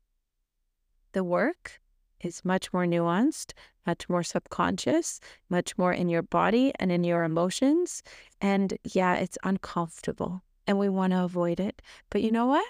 the 1.13 1.23
work 1.23 1.79
is 2.21 2.43
much 2.43 2.71
more 2.73 2.85
nuanced, 2.85 3.53
much 3.85 4.07
more 4.09 4.23
subconscious, 4.23 5.19
much 5.49 5.77
more 5.77 5.93
in 5.93 6.09
your 6.09 6.21
body 6.21 6.71
and 6.79 6.91
in 6.91 7.03
your 7.03 7.23
emotions. 7.23 8.03
And 8.41 8.77
yeah, 8.83 9.15
it's 9.15 9.37
uncomfortable 9.43 10.43
and 10.67 10.77
we 10.77 10.89
want 10.89 11.13
to 11.13 11.23
avoid 11.23 11.59
it. 11.59 11.81
But 12.09 12.21
you 12.21 12.31
know 12.31 12.45
what? 12.45 12.65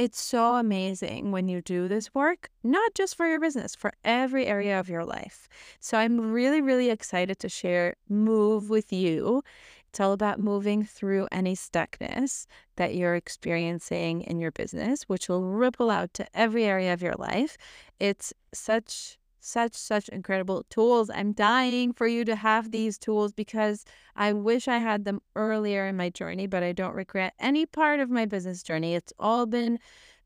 It's 0.00 0.18
so 0.18 0.54
amazing 0.54 1.30
when 1.30 1.46
you 1.46 1.60
do 1.60 1.86
this 1.86 2.14
work, 2.14 2.48
not 2.64 2.94
just 2.94 3.14
for 3.16 3.26
your 3.26 3.38
business, 3.38 3.74
for 3.74 3.92
every 4.02 4.46
area 4.46 4.80
of 4.80 4.88
your 4.88 5.04
life. 5.04 5.46
So 5.78 5.98
I'm 5.98 6.32
really, 6.32 6.62
really 6.62 6.88
excited 6.88 7.38
to 7.40 7.50
share 7.50 7.96
Move 8.08 8.70
with 8.70 8.94
you. 8.94 9.42
It's 9.90 10.00
all 10.00 10.12
about 10.12 10.40
moving 10.40 10.84
through 10.84 11.28
any 11.30 11.54
stuckness 11.54 12.46
that 12.76 12.94
you're 12.94 13.14
experiencing 13.14 14.22
in 14.22 14.40
your 14.40 14.52
business, 14.52 15.02
which 15.02 15.28
will 15.28 15.44
ripple 15.44 15.90
out 15.90 16.14
to 16.14 16.26
every 16.32 16.64
area 16.64 16.94
of 16.94 17.02
your 17.02 17.16
life. 17.18 17.58
It's 17.98 18.32
such 18.54 19.18
such 19.40 19.74
such 19.74 20.08
incredible 20.10 20.64
tools. 20.70 21.10
I'm 21.10 21.32
dying 21.32 21.92
for 21.92 22.06
you 22.06 22.24
to 22.26 22.36
have 22.36 22.70
these 22.70 22.98
tools 22.98 23.32
because 23.32 23.84
i 24.16 24.32
wish 24.32 24.68
i 24.68 24.78
had 24.78 25.04
them 25.04 25.20
earlier 25.36 25.86
in 25.86 25.96
my 25.96 26.10
journey 26.10 26.46
but 26.46 26.62
i 26.62 26.72
don't 26.72 26.94
regret 26.94 27.32
any 27.38 27.66
part 27.66 28.00
of 28.00 28.10
my 28.10 28.26
business 28.26 28.62
journey. 28.62 28.94
It's 28.94 29.12
all 29.18 29.46
been 29.46 29.78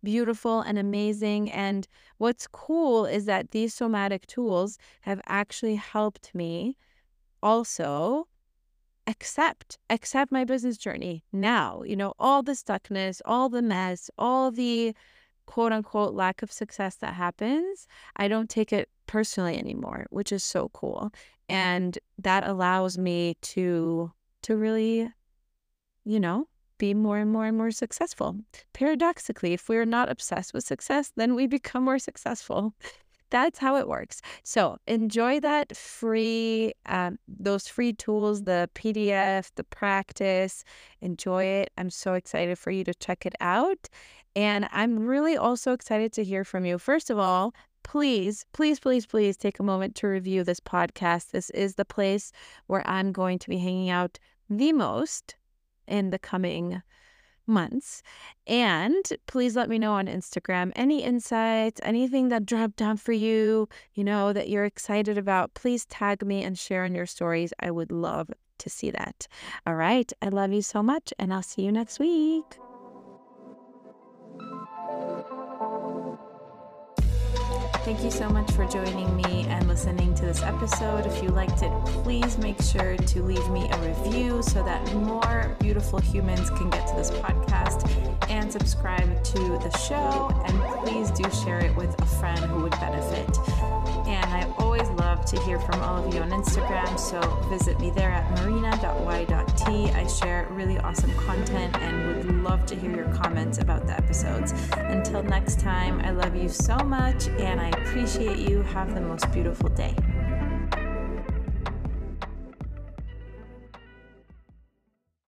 beautiful 0.02 0.60
and 0.60 0.78
amazing 0.78 1.50
and 1.50 1.88
what's 2.18 2.46
cool 2.46 3.06
is 3.06 3.24
that 3.24 3.52
these 3.52 3.72
somatic 3.72 4.26
tools 4.26 4.78
have 5.02 5.20
actually 5.26 5.76
helped 5.76 6.34
me 6.34 6.76
also 7.42 8.28
accept 9.06 9.78
accept 9.90 10.32
my 10.32 10.44
business 10.44 10.76
journey 10.76 11.24
now. 11.32 11.82
You 11.82 11.96
know 11.96 12.14
all 12.18 12.42
the 12.42 12.52
stuckness 12.52 13.20
all 13.24 13.48
the 13.48 13.62
mess 13.62 14.10
all 14.18 14.50
the 14.50 14.94
quote 15.46 15.72
unquote 15.72 16.14
lack 16.14 16.42
of 16.42 16.52
success 16.52 16.96
that 16.96 17.14
happens, 17.14 17.86
I 18.16 18.28
don't 18.28 18.50
take 18.50 18.72
it 18.72 18.88
personally 19.06 19.58
anymore, 19.58 20.06
which 20.10 20.32
is 20.32 20.44
so 20.44 20.70
cool. 20.70 21.12
And 21.48 21.98
that 22.18 22.46
allows 22.46 22.98
me 22.98 23.36
to 23.42 24.12
to 24.42 24.56
really, 24.56 25.10
you 26.04 26.20
know, 26.20 26.48
be 26.78 26.94
more 26.94 27.18
and 27.18 27.32
more 27.32 27.46
and 27.46 27.56
more 27.56 27.70
successful. 27.70 28.36
Paradoxically, 28.72 29.52
if 29.52 29.68
we're 29.68 29.86
not 29.86 30.10
obsessed 30.10 30.52
with 30.52 30.64
success, 30.64 31.12
then 31.16 31.34
we 31.34 31.46
become 31.46 31.84
more 31.84 31.98
successful. 31.98 32.74
That's 33.30 33.58
how 33.58 33.76
it 33.76 33.88
works. 33.88 34.20
So 34.44 34.76
enjoy 34.86 35.40
that 35.40 35.76
free, 35.76 36.72
um, 36.86 37.18
those 37.26 37.66
free 37.66 37.92
tools, 37.92 38.44
the 38.44 38.70
PDF, 38.74 39.50
the 39.56 39.64
practice. 39.64 40.62
Enjoy 41.00 41.44
it. 41.44 41.70
I'm 41.76 41.90
so 41.90 42.14
excited 42.14 42.58
for 42.58 42.70
you 42.70 42.84
to 42.84 42.94
check 42.94 43.26
it 43.26 43.34
out. 43.40 43.88
And 44.36 44.68
I'm 44.72 45.06
really 45.06 45.36
also 45.36 45.72
excited 45.72 46.12
to 46.14 46.24
hear 46.24 46.44
from 46.44 46.64
you. 46.64 46.78
First 46.78 47.10
of 47.10 47.18
all, 47.18 47.54
please, 47.82 48.44
please, 48.52 48.80
please, 48.80 49.06
please 49.06 49.36
take 49.36 49.60
a 49.60 49.64
moment 49.64 49.94
to 49.96 50.08
review 50.08 50.42
this 50.42 50.60
podcast. 50.60 51.30
This 51.30 51.50
is 51.50 51.74
the 51.74 51.84
place 51.84 52.32
where 52.66 52.86
I'm 52.88 53.12
going 53.12 53.38
to 53.38 53.48
be 53.48 53.58
hanging 53.58 53.90
out 53.90 54.18
the 54.50 54.72
most 54.72 55.36
in 55.86 56.10
the 56.10 56.18
coming 56.18 56.82
months. 57.46 58.02
And 58.46 59.04
please 59.26 59.54
let 59.54 59.68
me 59.68 59.78
know 59.78 59.92
on 59.92 60.06
Instagram 60.06 60.72
any 60.74 61.02
insights, 61.02 61.80
anything 61.84 62.28
that 62.30 62.46
dropped 62.46 62.76
down 62.76 62.96
for 62.96 63.12
you, 63.12 63.68
you 63.92 64.02
know, 64.02 64.32
that 64.32 64.48
you're 64.48 64.64
excited 64.64 65.18
about. 65.18 65.54
Please 65.54 65.84
tag 65.86 66.24
me 66.24 66.42
and 66.42 66.58
share 66.58 66.84
in 66.84 66.94
your 66.94 67.06
stories. 67.06 67.52
I 67.60 67.70
would 67.70 67.92
love 67.92 68.30
to 68.58 68.70
see 68.70 68.90
that. 68.90 69.26
All 69.66 69.74
right. 69.74 70.10
I 70.22 70.28
love 70.28 70.52
you 70.52 70.62
so 70.62 70.82
much, 70.82 71.12
and 71.18 71.34
I'll 71.34 71.42
see 71.42 71.62
you 71.62 71.72
next 71.72 71.98
week. 71.98 72.58
Thank 77.84 78.02
you 78.02 78.10
so 78.10 78.30
much 78.30 78.50
for 78.52 78.64
joining 78.64 79.14
me 79.14 79.44
and 79.46 79.68
listening 79.68 80.14
to 80.14 80.24
this 80.24 80.42
episode. 80.42 81.04
If 81.04 81.22
you 81.22 81.28
liked 81.28 81.60
it, 81.60 81.70
please 81.84 82.38
make 82.38 82.58
sure 82.62 82.96
to 82.96 83.22
leave 83.22 83.46
me 83.50 83.68
a 83.70 83.78
review 83.78 84.42
so 84.42 84.64
that 84.64 84.90
more 84.94 85.54
beautiful 85.60 85.98
humans 85.98 86.48
can 86.48 86.70
get 86.70 86.86
to 86.86 86.96
this 86.96 87.10
podcast 87.10 87.86
and 88.30 88.50
subscribe 88.50 89.22
to 89.24 89.38
the 89.38 89.70
show. 89.76 90.32
And 90.46 90.82
please 90.82 91.10
do 91.10 91.24
share 91.44 91.58
it 91.58 91.76
with 91.76 91.94
a 92.00 92.06
friend 92.06 92.38
who 92.38 92.62
would 92.62 92.72
benefit. 92.72 93.36
And 94.14 94.32
I 94.32 94.48
always 94.58 94.88
love 94.90 95.24
to 95.26 95.40
hear 95.40 95.58
from 95.58 95.80
all 95.80 96.04
of 96.04 96.14
you 96.14 96.20
on 96.20 96.30
Instagram, 96.30 96.98
so 96.98 97.20
visit 97.50 97.80
me 97.80 97.90
there 97.90 98.10
at 98.10 98.30
marina.y.t. 98.38 99.90
I 99.90 100.06
share 100.06 100.46
really 100.52 100.78
awesome 100.78 101.12
content 101.16 101.76
and 101.78 102.06
would 102.06 102.42
love 102.44 102.64
to 102.66 102.76
hear 102.76 102.94
your 102.94 103.12
comments 103.12 103.58
about 103.58 103.88
the 103.88 103.94
episodes. 103.94 104.52
Until 104.76 105.24
next 105.24 105.58
time, 105.58 106.00
I 106.00 106.12
love 106.12 106.36
you 106.36 106.48
so 106.48 106.76
much 106.76 107.26
and 107.26 107.60
I 107.60 107.70
appreciate 107.70 108.38
you. 108.38 108.62
Have 108.62 108.94
the 108.94 109.00
most 109.00 109.30
beautiful 109.32 109.68
day. 109.70 109.96